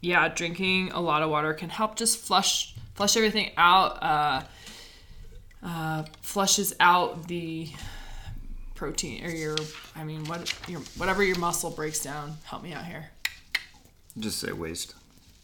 yeah, 0.01 0.29
drinking 0.29 0.91
a 0.93 1.01
lot 1.01 1.23
of 1.23 1.31
water 1.31 1.55
can 1.55 1.71
help 1.71 1.97
just 1.97 2.19
flush 2.19 2.75
flush 2.95 3.17
everything 3.17 3.51
out. 3.57 4.03
Uh, 4.03 4.43
uh, 5.63 6.05
flushes 6.23 6.75
out 6.81 7.29
the 7.29 7.69
protein 8.81 9.23
or 9.23 9.29
your 9.29 9.57
I 9.95 10.05
mean 10.05 10.25
what 10.25 10.55
your 10.67 10.81
whatever 10.97 11.23
your 11.23 11.39
muscle 11.39 11.69
breaks 11.71 12.03
down. 12.03 12.39
Help 12.45 12.63
me 12.63 12.73
out 12.73 12.87
here. 12.87 13.11
Just 14.19 14.39
say 14.39 14.53
waste, 14.53 14.95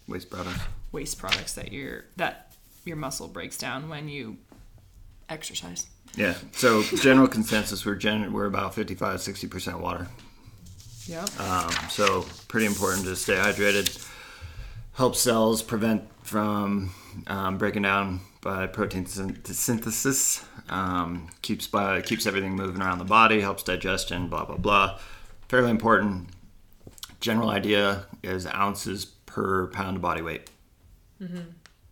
waste 0.09 0.31
products. 0.31 0.61
Waste 0.91 1.19
products 1.19 1.53
that 1.53 1.71
your 1.71 2.07
that 2.17 2.55
your 2.87 2.97
muscle 2.97 3.29
breaks 3.29 3.59
down 3.59 3.91
when 3.91 4.09
you 4.09 4.39
exercise. 5.29 5.87
Yeah. 6.15 6.35
So 6.53 6.83
general 6.83 7.29
consensus, 7.29 7.85
we're 7.85 7.97
gen- 7.97 8.33
we're 8.33 8.47
about 8.47 8.75
55, 8.75 9.21
60 9.21 9.49
percent 9.49 9.81
water. 9.81 10.09
Yep. 11.07 11.39
Um, 11.39 11.71
so 11.91 12.25
pretty 12.49 12.65
important 12.65 13.05
to 13.05 13.15
stay 13.17 13.35
hydrated. 13.35 14.03
Help 14.95 15.15
cells 15.15 15.61
prevent 15.63 16.05
from 16.23 16.91
um, 17.27 17.59
breaking 17.59 17.83
down 17.83 18.21
by 18.41 18.67
protein 18.67 19.05
synthesis. 19.05 20.43
Um, 20.69 21.29
keeps 21.43 21.67
by 21.67 22.01
keeps 22.03 22.27
everything 22.27 22.57
moving 22.57 22.83
around 22.83 22.99
the 22.99 23.05
body. 23.05 23.41
Helps 23.41 23.63
digestion. 23.63 24.29
Blah 24.29 24.45
blah 24.47 24.57
blah. 24.57 24.99
Fairly 25.49 25.71
important. 25.71 26.29
General 27.21 27.51
idea 27.51 28.07
is 28.23 28.47
ounces 28.47 29.05
per 29.05 29.69
pound 29.69 29.97
of 29.97 30.03
body 30.03 30.23
weight. 30.23 30.51
Mm-hmm. 31.23 31.41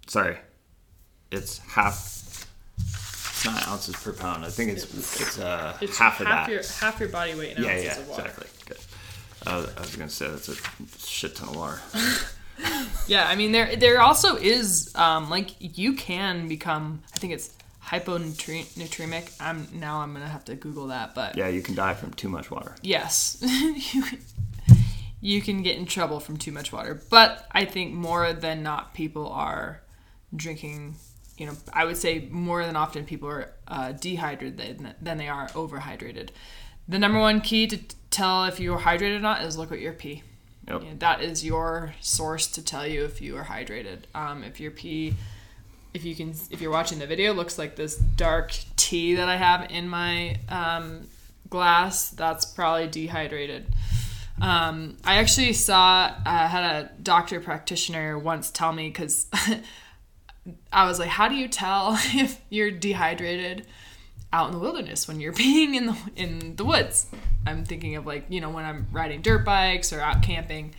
Sorry, 0.07 0.39
it's 1.31 1.59
half. 1.59 2.47
It's 2.79 3.45
not 3.45 3.67
ounces 3.69 3.97
per 3.97 4.13
pound. 4.13 4.45
I 4.45 4.49
think 4.51 4.71
it's 4.71 4.85
it's, 5.21 5.39
uh, 5.39 5.77
It's 5.81 5.99
half 5.99 6.21
of 6.21 6.27
that. 6.27 6.49
your 6.49 6.63
half 6.81 6.99
your 7.01 7.09
body 7.09 7.35
weight 7.35 7.57
in 7.57 7.63
Yeah, 7.65 7.71
ounces 7.71 7.85
yeah, 7.85 7.99
of 7.99 8.09
water. 8.09 8.23
exactly. 8.23 8.47
Good. 8.67 8.79
Uh, 9.47 9.67
I 9.77 9.81
was 9.81 9.97
gonna 9.97 10.09
say 10.11 10.29
that's 10.29 10.49
a 10.49 10.57
shit 10.99 11.37
ton 11.37 11.49
of 11.51 11.57
water. 11.57 11.81
Yeah, 13.09 13.27
I 13.29 13.35
mean 13.35 13.51
there 13.53 13.75
there 13.77 14.01
also 14.01 14.37
is 14.37 14.95
um, 14.95 15.29
like 15.29 15.51
you 15.59 15.95
can 15.95 16.47
become 16.49 17.03
I 17.15 17.19
think 17.19 17.33
it's 17.33 17.51
hyponatremic. 18.01 19.33
I'm 19.41 19.69
now 19.73 20.01
I'm 20.01 20.13
gonna 20.13 20.29
have 20.29 20.45
to 20.47 20.55
Google 20.55 20.89
that, 20.89 21.15
but 21.15 21.37
Yeah, 21.37 21.49
you 21.49 21.63
can 21.63 21.75
die 21.75 21.95
from 21.95 22.13
too 22.15 22.29
much 22.29 22.51
water. 22.51 22.75
yes, 22.83 23.39
you 23.43 24.03
can, 24.03 24.19
you 25.21 25.41
can 25.41 25.63
get 25.63 25.77
in 25.79 25.87
trouble 25.87 26.21
from 26.21 26.37
too 26.37 26.53
much 26.53 26.73
water. 26.73 27.01
But 27.11 27.47
I 27.53 27.65
think 27.65 27.95
more 27.95 28.33
than 28.33 28.63
not, 28.63 28.95
people 28.95 29.29
are 29.29 29.81
drinking. 30.35 30.97
You 31.37 31.47
know, 31.47 31.53
I 31.73 31.85
would 31.85 31.97
say 31.97 32.29
more 32.31 32.65
than 32.65 32.77
often 32.77 33.05
people 33.05 33.29
are 33.29 33.53
uh, 33.67 33.93
dehydrated 33.93 34.57
than, 34.59 34.95
than 35.03 35.19
they 35.19 35.29
are 35.29 35.49
overhydrated. 35.49 36.29
The 36.87 36.99
number 36.99 37.19
one 37.19 37.41
key 37.41 37.67
to 37.67 37.79
tell 38.11 38.45
if 38.45 38.61
you're 38.61 38.79
hydrated 38.79 39.17
or 39.17 39.21
not 39.21 39.43
is 39.43 39.57
look 39.59 39.73
at 39.73 39.81
your 39.81 39.95
pee. 39.95 40.23
Yep. 40.69 40.83
Yeah, 40.83 40.91
that 40.99 41.23
is 41.23 41.45
your 41.45 41.95
source 42.01 42.47
to 42.53 42.63
tell 42.63 42.87
you 42.87 43.05
if 43.05 43.21
you 43.21 43.37
are 43.37 43.45
hydrated. 43.45 44.05
Um, 44.15 44.45
if 44.45 44.61
your 44.61 44.71
pee, 44.71 45.15
if 45.95 46.05
you 46.05 46.17
can, 46.17 46.35
if 46.51 46.61
you're 46.61 46.73
watching 46.73 46.99
the 46.99 47.07
video, 47.07 47.33
looks 47.33 47.57
like 47.57 47.77
this 47.77 47.97
dark 47.97 48.55
tea 48.77 49.15
that 49.15 49.29
I 49.29 49.37
have 49.37 49.71
in 49.71 49.89
my 49.89 50.37
um, 50.49 51.07
glass. 51.49 52.11
That's 52.11 52.45
probably 52.45 52.89
dehydrated. 52.89 53.67
Um, 54.43 54.97
I 55.05 55.19
actually 55.19 55.53
saw, 55.53 56.13
I 56.27 56.47
had 56.49 56.65
a 56.65 56.91
doctor 57.01 57.41
practitioner 57.41 58.19
once 58.19 58.51
tell 58.51 58.73
me 58.73 58.89
because 58.89 59.27
I 60.73 60.87
was 60.87 60.99
like, 60.99 61.09
how 61.09 61.29
do 61.29 61.37
you 61.37 61.49
tell 61.49 61.93
if 61.99 62.41
you're 62.51 62.73
dehydrated 62.73 63.67
out 64.33 64.49
in 64.49 64.53
the 64.53 64.59
wilderness 64.59 65.07
when 65.07 65.21
you're 65.21 65.33
being 65.47 65.77
in 65.77 65.87
the 65.87 65.97
in 66.17 66.57
the 66.57 66.65
woods? 66.65 67.07
I'm 67.47 67.65
thinking 67.65 67.95
of 67.97 68.07
like 68.07 68.25
you 68.29 68.41
know 68.41 68.51
when 68.51 68.65
I'm 68.65 68.89
riding 68.91 69.23
dirt 69.23 69.45
bikes 69.45 69.93
or 69.93 70.01
out 70.01 70.23
camping, 70.23 70.75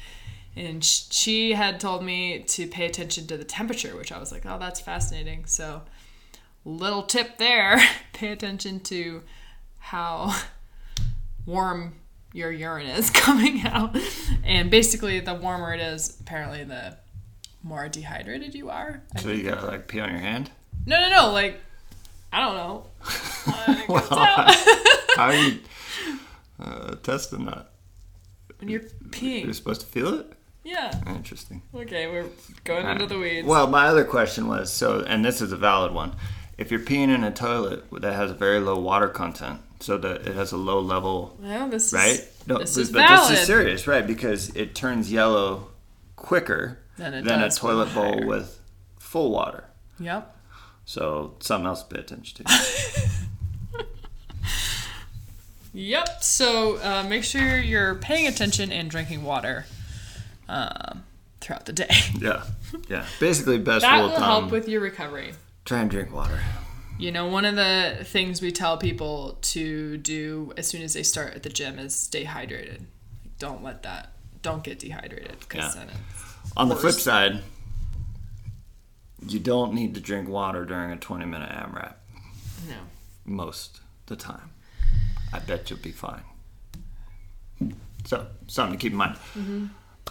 and 0.55 0.83
she 0.83 1.53
had 1.53 1.79
told 1.79 2.03
me 2.03 2.39
to 2.39 2.67
pay 2.67 2.85
attention 2.85 3.27
to 3.27 3.37
the 3.37 3.43
temperature, 3.43 3.95
which 3.95 4.11
I 4.11 4.17
was 4.19 4.31
like, 4.31 4.45
oh, 4.45 4.57
that's 4.59 4.79
fascinating. 4.79 5.45
So, 5.45 5.81
little 6.63 7.03
tip 7.03 7.37
there: 7.37 7.79
pay 8.13 8.31
attention 8.31 8.79
to 8.81 9.23
how 9.79 10.35
warm 11.45 11.95
your 12.33 12.51
urine 12.51 12.87
is 12.87 13.09
coming 13.11 13.61
out, 13.65 13.95
and 14.43 14.71
basically, 14.71 15.19
the 15.19 15.33
warmer 15.33 15.73
it 15.73 15.81
is, 15.81 16.19
apparently, 16.19 16.63
the 16.63 16.97
more 17.63 17.89
dehydrated 17.89 18.53
you 18.53 18.69
are. 18.69 19.01
I 19.15 19.19
So 19.21 19.29
you 19.29 19.43
gotta 19.43 19.65
like 19.65 19.87
pee 19.87 19.99
on 19.99 20.11
your 20.11 20.19
hand. 20.19 20.51
no, 20.85 20.99
no, 20.99 21.09
no. 21.09 21.31
Like, 21.31 21.59
I 22.31 22.39
don't 22.39 22.55
know. 22.55 22.85
Well, 23.87 24.01
how 25.15 25.25
are 25.25 25.35
you 25.35 25.59
uh, 26.59 26.95
testing 26.95 27.45
that? 27.45 27.71
When 28.59 28.69
you're 28.69 28.81
peeing. 29.09 29.45
You're 29.45 29.53
supposed 29.53 29.81
to 29.81 29.87
feel 29.87 30.19
it. 30.19 30.33
Yeah. 30.65 30.91
Interesting. 31.07 31.61
Okay, 31.73 32.07
we're 32.07 32.25
going 32.63 32.87
into 32.87 33.05
the 33.05 33.17
weeds. 33.19 33.47
Well, 33.47 33.67
my 33.67 33.85
other 33.85 34.03
question 34.03 34.47
was 34.47 34.73
so, 34.73 35.01
and 35.01 35.23
this 35.23 35.39
is 35.39 35.51
a 35.51 35.57
valid 35.57 35.93
one. 35.93 36.15
If 36.57 36.71
you're 36.71 36.79
peeing 36.79 37.09
in 37.13 37.23
a 37.23 37.31
toilet 37.31 37.83
that 37.91 38.13
has 38.13 38.31
a 38.31 38.33
very 38.33 38.59
low 38.59 38.79
water 38.79 39.07
content, 39.07 39.61
so 39.79 39.97
that 39.99 40.25
it 40.27 40.35
has 40.35 40.51
a 40.51 40.57
low 40.57 40.79
level, 40.79 41.37
Well, 41.39 41.69
this 41.69 41.93
right? 41.93 42.13
is 42.19 42.27
No, 42.47 42.57
this 42.57 42.73
but, 42.75 42.81
is 42.81 42.91
but 42.91 43.07
valid. 43.07 43.31
this 43.31 43.39
is 43.41 43.45
serious, 43.45 43.87
right? 43.87 44.07
Because 44.07 44.49
it 44.55 44.73
turns 44.73 45.11
yellow 45.11 45.67
quicker 46.15 46.79
Than 46.97 47.23
than 47.23 47.41
a 47.43 47.51
toilet 47.51 47.93
bowl 47.93 48.13
higher. 48.15 48.25
with 48.25 48.59
full 48.99 49.29
water. 49.31 49.65
Yep. 49.99 50.35
So 50.85 51.35
something 51.41 51.67
else 51.67 51.83
to 51.83 51.93
pay 51.93 52.01
attention 52.01 52.43
to. 52.45 52.53
Yep. 55.73 56.23
So 56.23 56.77
uh, 56.77 57.03
make 57.07 57.25
sure 57.25 57.59
you're 57.59 57.95
paying 57.95 58.27
attention 58.27 58.71
and 58.71 58.89
drinking 58.89 59.23
water 59.23 59.65
um, 60.47 61.03
throughout 61.41 61.65
the 61.65 61.73
day. 61.73 61.89
yeah, 62.19 62.43
yeah. 62.89 63.05
Basically, 63.19 63.57
best 63.57 63.81
That 63.81 63.95
rule 63.97 64.03
will 64.07 64.15
of 64.15 64.17
thumb: 64.21 64.41
help 64.43 64.51
with 64.51 64.67
your 64.67 64.81
recovery. 64.81 65.33
try 65.65 65.79
and 65.81 65.89
drink 65.89 66.13
water. 66.13 66.39
You 66.97 67.11
know, 67.11 67.27
one 67.27 67.43
of 67.45 67.55
the 67.55 67.97
things 68.05 68.41
we 68.41 68.51
tell 68.51 68.77
people 68.77 69.37
to 69.41 69.97
do 69.97 70.53
as 70.55 70.67
soon 70.67 70.81
as 70.81 70.93
they 70.93 71.03
start 71.03 71.33
at 71.33 71.43
the 71.43 71.49
gym 71.49 71.77
is 71.77 71.93
stay 71.93 72.23
hydrated. 72.23 72.81
Don't 73.37 73.63
let 73.63 73.83
that. 73.83 74.13
Don't 74.41 74.63
get 74.63 74.79
dehydrated 74.79 75.37
because 75.41 75.75
Yeah. 75.75 75.81
then 75.85 75.89
it's 75.95 76.51
On 76.55 76.69
the 76.69 76.75
flip 76.75 76.93
side, 76.95 77.41
you 79.27 79.39
don't 79.39 79.73
need 79.73 79.93
to 79.95 79.99
drink 79.99 80.29
water 80.29 80.63
during 80.65 80.91
a 80.91 80.97
20 80.97 81.25
minute 81.25 81.49
AMRAP 81.49 81.95
no. 82.69 82.75
most 83.25 83.81
the 84.05 84.15
time. 84.15 84.51
I 85.33 85.39
bet 85.39 85.69
you'll 85.69 85.79
be 85.79 85.91
fine. 85.91 86.21
So, 88.05 88.27
something 88.47 88.77
to 88.77 88.81
keep 88.81 88.91
in 88.91 88.97
mind. 88.99 89.17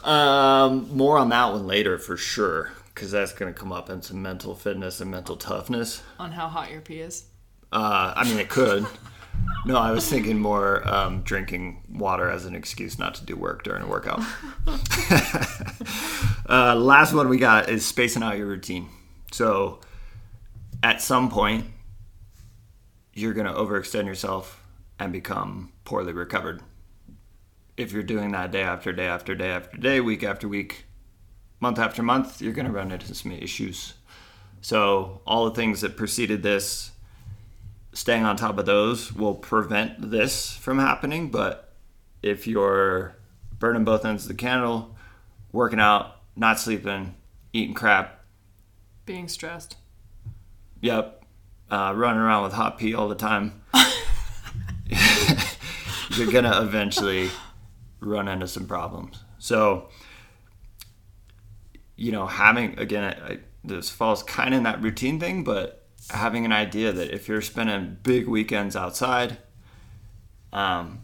Um, 0.05 0.95
more 0.95 1.17
on 1.17 1.31
that 1.31 1.53
one 1.53 1.67
later 1.67 1.99
for 1.99 2.17
sure, 2.17 2.71
because 2.95 3.11
that's 3.11 3.33
going 3.33 3.53
to 3.53 3.59
come 3.59 3.73
up 3.73 3.89
in 3.89 4.03
some 4.03 4.21
mental 4.21 4.55
fitness 4.55 5.01
and 5.01 5.11
mental 5.11 5.37
toughness. 5.37 6.03
On 6.19 6.31
how 6.33 6.49
hot 6.49 6.71
your 6.71 6.83
pee 6.83 7.01
is. 7.01 7.25
Uh, 7.73 8.13
I 8.15 8.25
mean, 8.25 8.39
it 8.39 8.49
could. 8.49 8.87
No, 9.67 9.79
I 9.79 9.91
was 9.93 10.09
thinking 10.09 10.39
more 10.39 10.87
um, 10.87 11.23
drinking 11.23 11.83
water 11.91 12.29
as 12.29 12.45
an 12.45 12.55
excuse 12.55 12.99
not 12.99 13.15
to 13.17 13.25
do 13.25 13.35
work 13.35 13.65
during 13.65 13.83
a 13.83 13.89
workout. 13.89 14.21
uh, 16.49 16.77
last 16.77 17.15
one 17.15 17.29
we 17.29 17.39
got 17.39 17.71
is 17.71 17.85
spacing 17.85 18.23
out 18.23 18.37
your 18.37 18.47
routine. 18.47 18.89
So, 19.33 19.81
at 20.83 21.01
some 21.01 21.31
point, 21.31 21.67
you're 23.15 23.33
going 23.33 23.47
to 23.47 23.55
overextend 23.55 24.05
yourself 24.07 24.63
and 24.99 25.13
become 25.13 25.73
poorly 25.85 26.13
recovered. 26.13 26.61
If 27.77 27.93
you're 27.93 28.03
doing 28.05 28.33
that 28.33 28.53
day 28.53 28.63
after 28.63 28.93
day 28.93 29.07
after 29.07 29.35
day 29.35 29.51
after 29.51 29.77
day, 29.77 30.01
week 30.01 30.23
after 30.23 30.47
week, 30.49 30.87
month 31.61 31.79
after 31.79 32.03
month, 32.03 32.41
you're 32.41 32.53
going 32.53 32.67
to 32.67 32.73
run 32.73 32.93
into 32.93 33.13
some 33.15 33.33
issues. 33.33 33.95
So, 34.61 35.21
all 35.27 35.45
the 35.47 35.55
things 35.55 35.81
that 35.81 35.97
preceded 35.97 36.43
this, 36.43 36.93
staying 37.93 38.25
on 38.25 38.37
top 38.37 38.59
of 38.59 38.67
those 38.67 39.13
will 39.13 39.35
prevent 39.35 40.11
this 40.11 40.57
from 40.57 40.79
happening. 40.79 41.31
But 41.31 41.73
if 42.23 42.47
you're 42.47 43.17
burning 43.59 43.85
both 43.85 44.05
ends 44.05 44.23
of 44.25 44.29
the 44.29 44.35
candle, 44.35 44.95
working 45.53 45.81
out, 45.81 46.17
not 46.37 46.61
sleeping, 46.61 47.15
eating 47.53 47.75
crap, 47.75 48.21
Being 49.05 49.29
stressed. 49.29 49.77
yep, 50.81 51.25
uh, 51.71 51.93
running 51.95 52.21
around 52.21 52.45
with 52.45 52.53
hot 52.53 52.79
pee 52.79 52.95
all 52.95 53.09
the 53.09 53.15
time, 53.15 53.63
you're 56.11 56.31
gonna 56.33 56.63
eventually 56.63 57.31
run 58.01 58.29
into 58.29 58.49
some 58.49 58.67
problems. 58.67 59.23
So, 59.39 59.89
you 61.97 62.13
know, 62.13 62.27
having 62.27 62.79
again, 62.79 63.05
I, 63.05 63.39
this 63.63 63.91
falls 63.91 64.23
kind 64.23 64.55
of 64.55 64.59
in 64.59 64.65
that 64.65 64.83
routine 64.83 65.19
thing, 65.19 65.45
but 65.45 65.87
having 66.11 66.45
an 66.45 66.53
idea 66.53 66.93
that 66.93 67.13
if 67.13 67.29
you're 67.29 67.43
spending 67.43 67.97
big 68.03 68.29
weekends 68.29 68.77
outside, 68.77 69.39
um, 70.53 71.01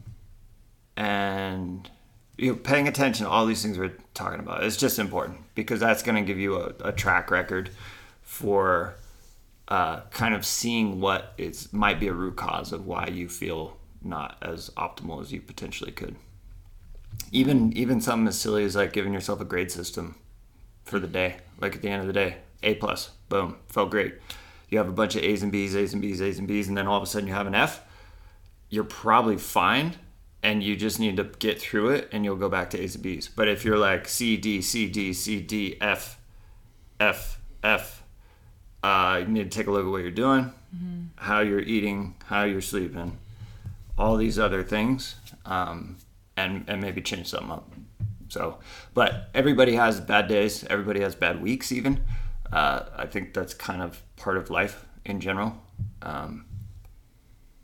and 0.97 1.91
you 2.37 2.53
know, 2.53 2.59
paying 2.59 2.89
attention 2.89 3.27
to 3.27 3.31
all 3.31 3.47
these 3.47 3.63
things 3.63 3.79
we're 3.79 3.97
talking 4.15 4.41
about, 4.41 4.65
it's 4.65 4.77
just 4.77 4.99
important 4.99 5.39
because 5.55 5.81
that's 5.81 6.03
going 6.03 6.17
to 6.17 6.23
give 6.23 6.39
you 6.39 6.57
a, 6.57 6.73
a 6.85 6.93
track 6.93 7.31
record 7.31 7.71
for 8.23 8.97
uh, 9.69 10.01
kind 10.11 10.35
of 10.35 10.45
seeing 10.45 11.01
what 11.01 11.33
is 11.39 11.73
might 11.73 12.01
be 12.01 12.09
a 12.09 12.13
root 12.13 12.37
cause 12.37 12.73
of 12.73 12.87
why 12.87 13.07
you 13.07 13.29
feel 13.29 13.77
not 14.03 14.37
as 14.43 14.71
optimal 14.71 15.21
as 15.21 15.33
you 15.33 15.41
potentially 15.41 15.93
could. 15.93 16.17
Even 17.33 17.73
even 17.77 18.01
something 18.01 18.29
as 18.29 18.39
silly 18.39 18.65
as 18.65 18.77
like 18.77 18.93
giving 18.93 19.13
yourself 19.13 19.41
a 19.41 19.45
grade 19.45 19.71
system 19.71 20.17
for 20.85 20.99
the 20.99 21.07
day. 21.07 21.37
Like 21.61 21.77
at 21.77 21.83
the 21.83 21.89
end 21.89 22.01
of 22.01 22.07
the 22.07 22.13
day, 22.13 22.37
A 22.63 22.75
plus, 22.75 23.11
boom, 23.29 23.57
felt 23.69 23.91
great. 23.91 24.15
you 24.69 24.79
have 24.79 24.89
a 24.89 24.93
bunch 24.93 25.17
of 25.17 25.23
A's 25.23 25.43
and 25.43 25.53
B's, 25.53 25.77
A's 25.77 25.93
and 25.93 26.03
B's, 26.03 26.23
A's 26.23 26.39
and 26.39 26.49
B's, 26.49 26.69
and 26.69 26.77
then 26.77 26.87
all 26.87 26.97
of 26.97 27.03
a 27.03 27.07
sudden 27.07 27.29
you 27.29 27.35
have 27.35 27.47
an 27.47 27.55
F, 27.55 27.83
you're 28.69 28.85
probably 28.85 29.37
fine 29.37 29.97
and 30.43 30.63
you 30.63 30.75
just 30.77 30.99
need 30.99 31.17
to 31.17 31.25
get 31.25 31.61
through 31.61 31.91
it 31.91 32.09
and 32.13 32.25
you'll 32.25 32.37
go 32.37 32.49
back 32.49 32.71
to 32.71 32.81
A's 32.81 32.95
and 32.95 33.03
B's. 33.03 33.29
But 33.29 33.49
if 33.49 33.65
you're 33.65 33.79
like 33.79 34.09
C, 34.09 34.37
D, 34.37 34.63
C, 34.63 34.89
D, 34.89 35.13
C, 35.13 35.41
D, 35.41 35.77
F, 35.81 36.19
F, 36.99 37.41
F, 37.63 38.03
uh, 38.83 39.19
you 39.21 39.27
need 39.29 39.51
to 39.51 39.59
take 39.59 39.67
a 39.67 39.71
look 39.71 39.85
at 39.85 39.91
what 39.91 40.03
you're 40.03 40.11
doing, 40.11 40.53
mm-hmm. 40.75 41.03
how 41.17 41.41
you're 41.41 41.61
eating, 41.61 42.15
how 42.27 42.45
you're 42.45 42.63
sleeping, 42.63 43.19
all 43.99 44.17
these 44.17 44.39
other 44.39 44.63
things, 44.63 45.17
um, 45.45 45.97
and, 46.41 46.65
and 46.69 46.81
maybe 46.81 47.01
change 47.01 47.29
something 47.29 47.51
up. 47.51 47.73
So, 48.29 48.59
but 48.95 49.29
everybody 49.35 49.75
has 49.75 50.01
bad 50.01 50.29
days, 50.29 50.65
everybody 50.65 51.01
has 51.01 51.15
bad 51.15 51.43
weeks, 51.43 51.73
even. 51.73 52.05
Uh, 52.53 52.85
I 52.97 53.07
think 53.07 53.35
that's 53.35 53.55
kind 53.55 53.83
of 53.83 54.03
part 54.17 54.37
of 54.37 54.51
life 54.51 54.85
in 55.05 55.21
general. 55.21 55.61
Um, 56.03 56.47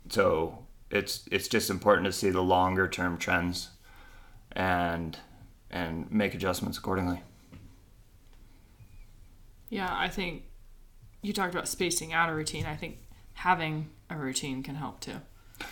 so 0.09 0.65
it's 0.89 1.27
it's 1.31 1.47
just 1.47 1.69
important 1.69 2.05
to 2.05 2.11
see 2.11 2.29
the 2.29 2.41
longer 2.41 2.87
term 2.87 3.17
trends 3.17 3.69
and 4.53 5.17
and 5.69 6.09
make 6.11 6.33
adjustments 6.33 6.77
accordingly. 6.77 7.21
Yeah, 9.69 9.89
I 9.91 10.07
think 10.07 10.43
you 11.21 11.33
talked 11.33 11.53
about 11.53 11.67
spacing 11.67 12.13
out 12.13 12.29
a 12.29 12.33
routine. 12.33 12.65
I 12.65 12.75
think 12.75 12.99
having 13.33 13.89
a 14.09 14.15
routine 14.15 14.63
can 14.63 14.75
help 14.75 14.99
too. 15.01 15.21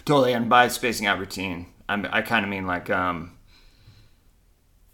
Totally, 0.03 0.33
and 0.33 0.49
by 0.49 0.67
spacing 0.67 1.05
out 1.05 1.19
routine, 1.19 1.67
I'm, 1.87 2.07
I 2.11 2.21
kind 2.21 2.43
of 2.43 2.49
mean 2.49 2.65
like 2.65 2.89
um, 2.89 3.37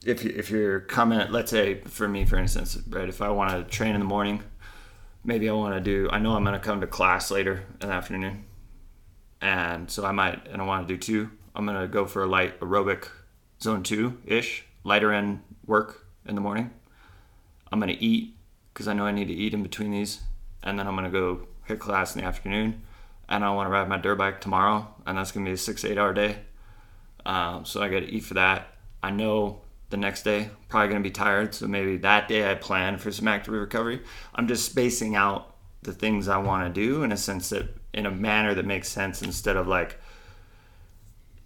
if 0.06 0.24
you, 0.24 0.34
if 0.36 0.50
you're 0.50 0.82
coming, 0.82 1.32
let's 1.32 1.52
say 1.52 1.82
for 1.82 2.08
me, 2.08 2.26
for 2.26 2.38
instance, 2.38 2.78
right, 2.90 3.08
if 3.08 3.22
I 3.22 3.30
want 3.30 3.52
to 3.52 3.76
train 3.76 3.94
in 3.94 4.00
the 4.00 4.06
morning, 4.06 4.44
maybe 5.24 5.50
I 5.50 5.54
want 5.54 5.76
to 5.76 5.82
do. 5.82 6.10
I 6.12 6.20
know 6.20 6.36
I'm 6.36 6.44
going 6.44 6.54
to 6.54 6.60
come 6.60 6.82
to 6.82 6.88
class 6.88 7.32
later 7.32 7.64
in 7.82 7.90
the 7.90 7.94
afternoon 7.94 8.46
and 9.42 9.90
so 9.90 10.06
I 10.06 10.12
might 10.12 10.48
and 10.48 10.62
I 10.62 10.66
want 10.66 10.88
to 10.88 10.94
do 10.94 10.98
two. 10.98 11.32
I'm 11.56 11.66
gonna 11.66 11.88
go 11.88 12.06
for 12.06 12.24
a 12.24 12.28
light 12.28 12.60
aerobic 12.60 13.10
zone 13.62 13.84
two 13.84 14.20
ish, 14.26 14.66
lighter 14.84 15.12
end 15.12 15.42
work 15.66 16.06
in 16.26 16.36
the 16.36 16.42
morning. 16.42 16.72
I'm 17.72 17.80
gonna 17.80 17.98
eat 18.00 18.36
because 18.74 18.88
I 18.88 18.94
know 18.94 19.06
I 19.06 19.12
need 19.12 19.28
to 19.28 19.34
eat 19.34 19.54
in 19.54 19.64
between 19.64 19.92
these, 19.92 20.22
and 20.64 20.80
then 20.80 20.88
I'm 20.88 20.96
gonna 20.96 21.10
go 21.10 21.48
hit 21.66 21.80
class 21.80 22.16
in 22.16 22.22
the 22.22 22.28
afternoon, 22.28 22.84
and 23.28 23.44
I 23.44 23.50
want 23.52 23.68
to 23.68 23.72
ride 23.72 23.90
my 23.90 23.98
dirt 23.98 24.18
bike 24.18 24.40
tomorrow, 24.40 24.88
and 25.06 25.18
that's 25.18 25.32
gonna 25.32 25.46
be 25.46 25.54
a 25.54 25.58
six 25.58 25.84
eight 25.84 25.98
hour 25.98 26.14
day. 26.14 26.38
Um, 27.26 27.66
so 27.66 27.82
I 27.82 27.90
got 27.90 28.02
to 28.02 28.10
eat 28.10 28.24
for 28.24 28.36
that. 28.36 28.68
I 29.04 29.12
know 29.12 29.62
the 29.90 29.98
next 29.98 30.24
day 30.24 30.50
probably 30.70 30.88
gonna 30.88 31.02
be 31.02 31.12
tired, 31.12 31.54
so 31.54 31.68
maybe 31.68 31.98
that 31.98 32.28
day 32.28 32.50
I 32.50 32.56
plan 32.56 32.98
for 32.98 33.12
some 33.12 33.28
active 33.28 33.54
recovery. 33.54 34.02
I'm 34.34 34.48
just 34.48 34.66
spacing 34.66 35.16
out 35.16 35.56
the 35.84 35.94
things 35.94 36.28
I 36.28 36.38
want 36.38 36.74
to 36.74 36.82
do 36.82 37.04
in 37.04 37.12
a 37.12 37.18
sense 37.18 37.50
that 37.50 37.68
in 37.94 38.06
a 38.06 38.12
manner 38.12 38.54
that 38.54 38.66
makes 38.66 38.88
sense 38.88 39.22
instead 39.22 39.58
of 39.58 39.68
like 39.68 40.00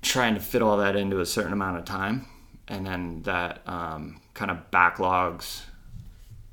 trying 0.02 0.36
to 0.36 0.40
fit 0.40 0.62
all 0.62 0.78
that 0.78 0.96
into 0.96 1.20
a 1.20 1.26
certain 1.26 1.54
amount 1.54 1.78
of 1.78 1.86
time 1.86 2.28
and 2.68 2.86
then 2.86 3.22
that 3.24 3.62
um, 3.68 4.20
kind 4.34 4.52
of 4.52 4.70
backlogs 4.72 5.62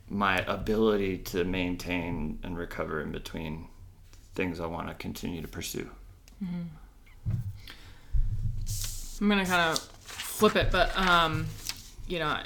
my 0.09 0.39
ability 0.47 1.19
to 1.19 1.45
maintain 1.45 2.39
and 2.43 2.57
recover 2.57 3.01
in 3.01 3.13
between 3.13 3.67
things 4.35 4.61
I 4.61 4.67
want 4.67 4.89
to 4.89 4.95
continue 4.95 5.43
to 5.43 5.49
pursue. 5.49 5.89
Mm-hmm. 6.43 7.33
I'm 9.23 9.29
gonna 9.29 9.47
kind 9.47 9.71
of 9.71 9.79
flip 9.79 10.57
it, 10.57 10.73
but 10.73 10.99
um, 10.99 11.47
you 12.09 12.19
know, 12.19 12.39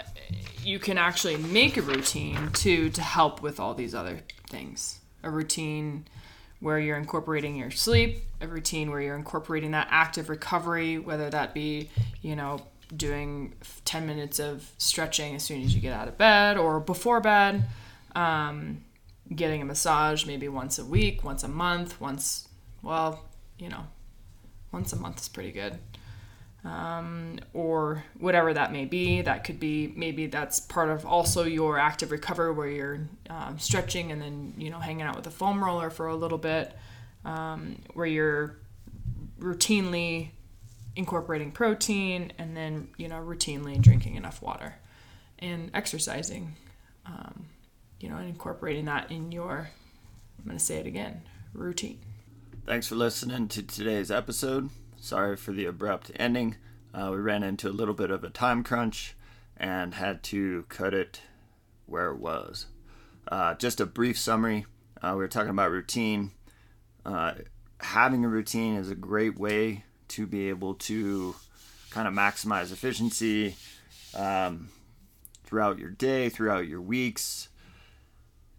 you 0.62 0.78
can 0.78 0.98
actually 0.98 1.38
make 1.38 1.78
a 1.78 1.82
routine 1.82 2.50
to 2.52 2.90
to 2.90 3.00
help 3.00 3.40
with 3.40 3.58
all 3.58 3.72
these 3.72 3.94
other 3.94 4.20
things. 4.50 5.00
A 5.22 5.30
routine 5.30 6.06
where 6.60 6.78
you're 6.78 6.98
incorporating 6.98 7.56
your 7.56 7.70
sleep, 7.70 8.24
a 8.42 8.46
routine 8.46 8.90
where 8.90 9.00
you're 9.00 9.16
incorporating 9.16 9.70
that 9.70 9.88
active 9.90 10.28
recovery, 10.28 10.98
whether 10.98 11.30
that 11.30 11.54
be, 11.54 11.88
you 12.20 12.36
know, 12.36 12.60
doing 12.94 13.54
10 13.86 14.06
minutes 14.06 14.38
of 14.38 14.70
stretching 14.76 15.34
as 15.34 15.42
soon 15.42 15.62
as 15.62 15.74
you 15.74 15.80
get 15.80 15.94
out 15.94 16.08
of 16.08 16.18
bed 16.18 16.58
or 16.58 16.78
before 16.78 17.20
bed, 17.20 17.64
um, 18.14 18.84
getting 19.34 19.62
a 19.62 19.64
massage 19.64 20.26
maybe 20.26 20.46
once 20.46 20.78
a 20.78 20.84
week, 20.84 21.24
once 21.24 21.42
a 21.42 21.48
month, 21.48 21.98
once, 22.02 22.48
well, 22.82 23.24
you 23.58 23.70
know, 23.70 23.86
once 24.72 24.92
a 24.92 24.96
month 24.96 25.20
is 25.20 25.28
pretty 25.28 25.52
good 25.52 25.78
um, 26.66 27.38
or 27.54 28.04
whatever 28.18 28.52
that 28.52 28.72
may 28.72 28.84
be. 28.84 29.22
That 29.22 29.44
could 29.44 29.60
be 29.60 29.92
maybe 29.94 30.26
that's 30.26 30.60
part 30.60 30.90
of 30.90 31.06
also 31.06 31.44
your 31.44 31.78
active 31.78 32.10
recovery 32.10 32.52
where 32.52 32.68
you're 32.68 33.08
um, 33.30 33.58
stretching 33.58 34.10
and 34.10 34.20
then 34.20 34.54
you 34.58 34.70
know 34.70 34.80
hanging 34.80 35.02
out 35.02 35.16
with 35.16 35.26
a 35.26 35.30
foam 35.30 35.64
roller 35.64 35.90
for 35.90 36.08
a 36.08 36.16
little 36.16 36.38
bit, 36.38 36.76
um, 37.24 37.76
where 37.94 38.06
you're 38.06 38.58
routinely 39.38 40.30
incorporating 40.96 41.52
protein 41.52 42.32
and 42.38 42.56
then 42.56 42.88
you 42.96 43.08
know 43.08 43.16
routinely 43.16 43.80
drinking 43.80 44.16
enough 44.16 44.42
water 44.42 44.74
and 45.38 45.70
exercising. 45.72 46.56
Um, 47.06 47.46
you 48.00 48.08
know, 48.08 48.16
and 48.16 48.28
incorporating 48.28 48.86
that 48.86 49.10
in 49.12 49.30
your, 49.30 49.70
I'm 50.38 50.44
going 50.44 50.58
to 50.58 50.62
say 50.64 50.76
it 50.76 50.86
again, 50.86 51.22
routine. 51.54 52.00
Thanks 52.66 52.88
for 52.88 52.96
listening 52.96 53.46
to 53.48 53.62
today's 53.62 54.10
episode. 54.10 54.70
Sorry 55.06 55.36
for 55.36 55.52
the 55.52 55.66
abrupt 55.66 56.10
ending. 56.16 56.56
Uh, 56.92 57.10
we 57.12 57.18
ran 57.18 57.44
into 57.44 57.68
a 57.68 57.70
little 57.70 57.94
bit 57.94 58.10
of 58.10 58.24
a 58.24 58.28
time 58.28 58.64
crunch 58.64 59.14
and 59.56 59.94
had 59.94 60.24
to 60.24 60.64
cut 60.68 60.92
it 60.92 61.20
where 61.86 62.10
it 62.10 62.18
was. 62.18 62.66
Uh, 63.28 63.54
just 63.54 63.80
a 63.80 63.86
brief 63.86 64.18
summary 64.18 64.66
uh, 65.00 65.10
we 65.12 65.18
were 65.18 65.28
talking 65.28 65.50
about 65.50 65.70
routine. 65.70 66.32
Uh, 67.04 67.34
having 67.78 68.24
a 68.24 68.28
routine 68.28 68.74
is 68.74 68.90
a 68.90 68.96
great 68.96 69.38
way 69.38 69.84
to 70.08 70.26
be 70.26 70.48
able 70.48 70.74
to 70.74 71.36
kind 71.90 72.08
of 72.08 72.12
maximize 72.12 72.72
efficiency 72.72 73.54
um, 74.16 74.70
throughout 75.44 75.78
your 75.78 75.90
day, 75.90 76.28
throughout 76.28 76.66
your 76.66 76.80
weeks. 76.80 77.48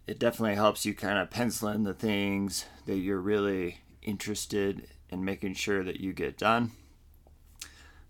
It 0.06 0.18
definitely 0.18 0.54
helps 0.54 0.86
you 0.86 0.94
kind 0.94 1.18
of 1.18 1.28
pencil 1.28 1.68
in 1.68 1.82
the 1.82 1.92
things 1.92 2.64
that 2.86 2.96
you're 2.96 3.20
really 3.20 3.80
interested 4.00 4.88
and 5.10 5.24
making 5.24 5.54
sure 5.54 5.82
that 5.84 6.00
you 6.00 6.12
get 6.12 6.38
done. 6.38 6.72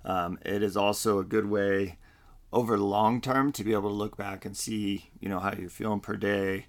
Um, 0.05 0.39
it 0.45 0.63
is 0.63 0.77
also 0.77 1.19
a 1.19 1.25
good 1.25 1.47
way 1.47 1.99
over 2.53 2.77
the 2.77 2.85
long 2.85 3.21
term 3.21 3.53
to 3.53 3.65
be 3.65 3.73
able 3.73 3.91
to 3.91 3.95
look 3.95 4.17
back 4.17 4.45
and 4.45 4.57
see, 4.57 5.11
you 5.21 5.29
know, 5.29 5.39
how 5.39 5.53
you're 5.53 5.69
feeling 5.69 6.01
per 6.01 6.17
day, 6.17 6.67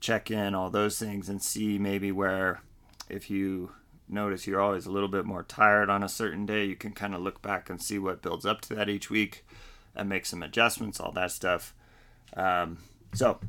check 0.00 0.30
in, 0.30 0.54
all 0.54 0.70
those 0.70 0.98
things, 0.98 1.28
and 1.28 1.42
see 1.42 1.78
maybe 1.78 2.10
where 2.10 2.62
if 3.08 3.28
you 3.28 3.72
notice 4.08 4.46
you're 4.46 4.60
always 4.60 4.86
a 4.86 4.90
little 4.90 5.08
bit 5.08 5.24
more 5.24 5.42
tired 5.42 5.90
on 5.90 6.02
a 6.02 6.08
certain 6.08 6.46
day, 6.46 6.64
you 6.64 6.76
can 6.76 6.92
kind 6.92 7.14
of 7.14 7.20
look 7.20 7.42
back 7.42 7.68
and 7.68 7.82
see 7.82 7.98
what 7.98 8.22
builds 8.22 8.46
up 8.46 8.60
to 8.62 8.74
that 8.74 8.88
each 8.88 9.10
week 9.10 9.44
and 9.94 10.08
make 10.08 10.26
some 10.26 10.42
adjustments, 10.42 11.00
all 11.00 11.12
that 11.12 11.30
stuff. 11.30 11.74
Um, 12.36 12.78
so, 13.12 13.40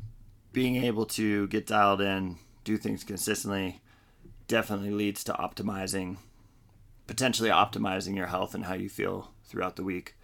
being 0.52 0.76
able 0.84 1.06
to 1.06 1.46
get 1.48 1.66
dialed 1.66 2.00
in, 2.00 2.36
do 2.64 2.76
things 2.76 3.04
consistently, 3.04 3.80
definitely 4.52 4.90
leads 4.90 5.24
to 5.24 5.32
optimizing, 5.32 6.18
potentially 7.06 7.48
optimizing 7.48 8.14
your 8.14 8.26
health 8.26 8.54
and 8.54 8.66
how 8.66 8.74
you 8.74 8.90
feel 8.90 9.30
throughout 9.46 9.76
the 9.76 9.82
week. 9.82 10.14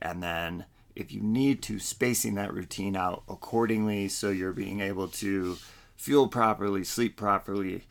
And 0.00 0.22
then 0.22 0.64
if 0.94 1.12
you 1.12 1.20
need 1.20 1.60
to, 1.64 1.78
spacing 1.78 2.36
that 2.36 2.54
routine 2.54 2.96
out 2.96 3.22
accordingly 3.28 4.08
so 4.08 4.30
you're 4.30 4.54
being 4.54 4.80
able 4.80 5.08
to 5.08 5.58
fuel 5.94 6.26
properly, 6.26 6.84
sleep 6.84 7.18
properly, 7.18 7.84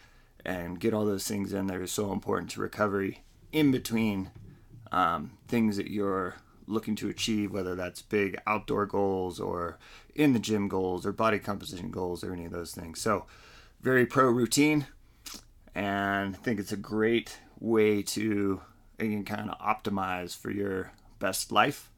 and 0.44 0.80
get 0.80 0.92
all 0.92 1.06
those 1.06 1.28
things 1.28 1.54
in 1.54 1.68
that 1.68 1.78
are 1.78 1.86
so 1.86 2.12
important 2.12 2.50
to 2.50 2.62
recovery 2.62 3.20
in 3.52 3.70
between 3.70 4.32
um, 4.92 5.38
things 5.48 5.78
that 5.78 5.92
you're 5.92 6.34
looking 6.66 6.96
to 6.96 7.10
achieve, 7.10 7.52
whether 7.52 7.76
that's 7.76 8.02
big 8.02 8.42
outdoor 8.48 8.88
goals 8.88 9.40
or 9.40 9.78
in 10.16 10.34
the 10.34 10.40
gym 10.40 10.68
goals 10.68 11.06
or 11.06 11.12
body 11.12 11.38
composition 11.38 11.92
goals 11.92 12.24
or 12.24 12.34
any 12.34 12.46
of 12.46 12.52
those 12.52 12.72
things. 12.72 13.00
So, 13.00 13.28
very 13.82 14.08
pro 14.08 14.32
routine 14.32 14.88
and 15.76 16.36
I 16.36 16.38
think 16.40 16.60
it's 16.60 16.72
a 16.72 16.78
great 16.78 17.38
way 17.60 18.02
to 18.02 18.62
again 18.98 19.26
kind 19.26 19.52
of 19.52 19.60
optimize 19.60 20.36
for 20.36 20.50
your 20.50 20.94
best 21.20 21.52
life. 21.52 21.92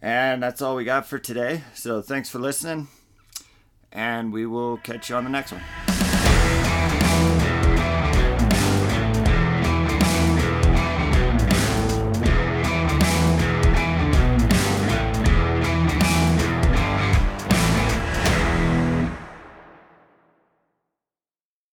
And 0.00 0.42
that's 0.42 0.60
all 0.60 0.76
we 0.76 0.84
got 0.84 1.06
for 1.06 1.18
today. 1.18 1.62
So 1.74 2.02
thanks 2.02 2.28
for 2.28 2.38
listening, 2.38 2.88
and 3.90 4.32
we 4.32 4.44
will 4.44 4.76
catch 4.76 5.08
you 5.08 5.16
on 5.16 5.24
the 5.24 5.30
next 5.30 5.52
one. 5.52 5.93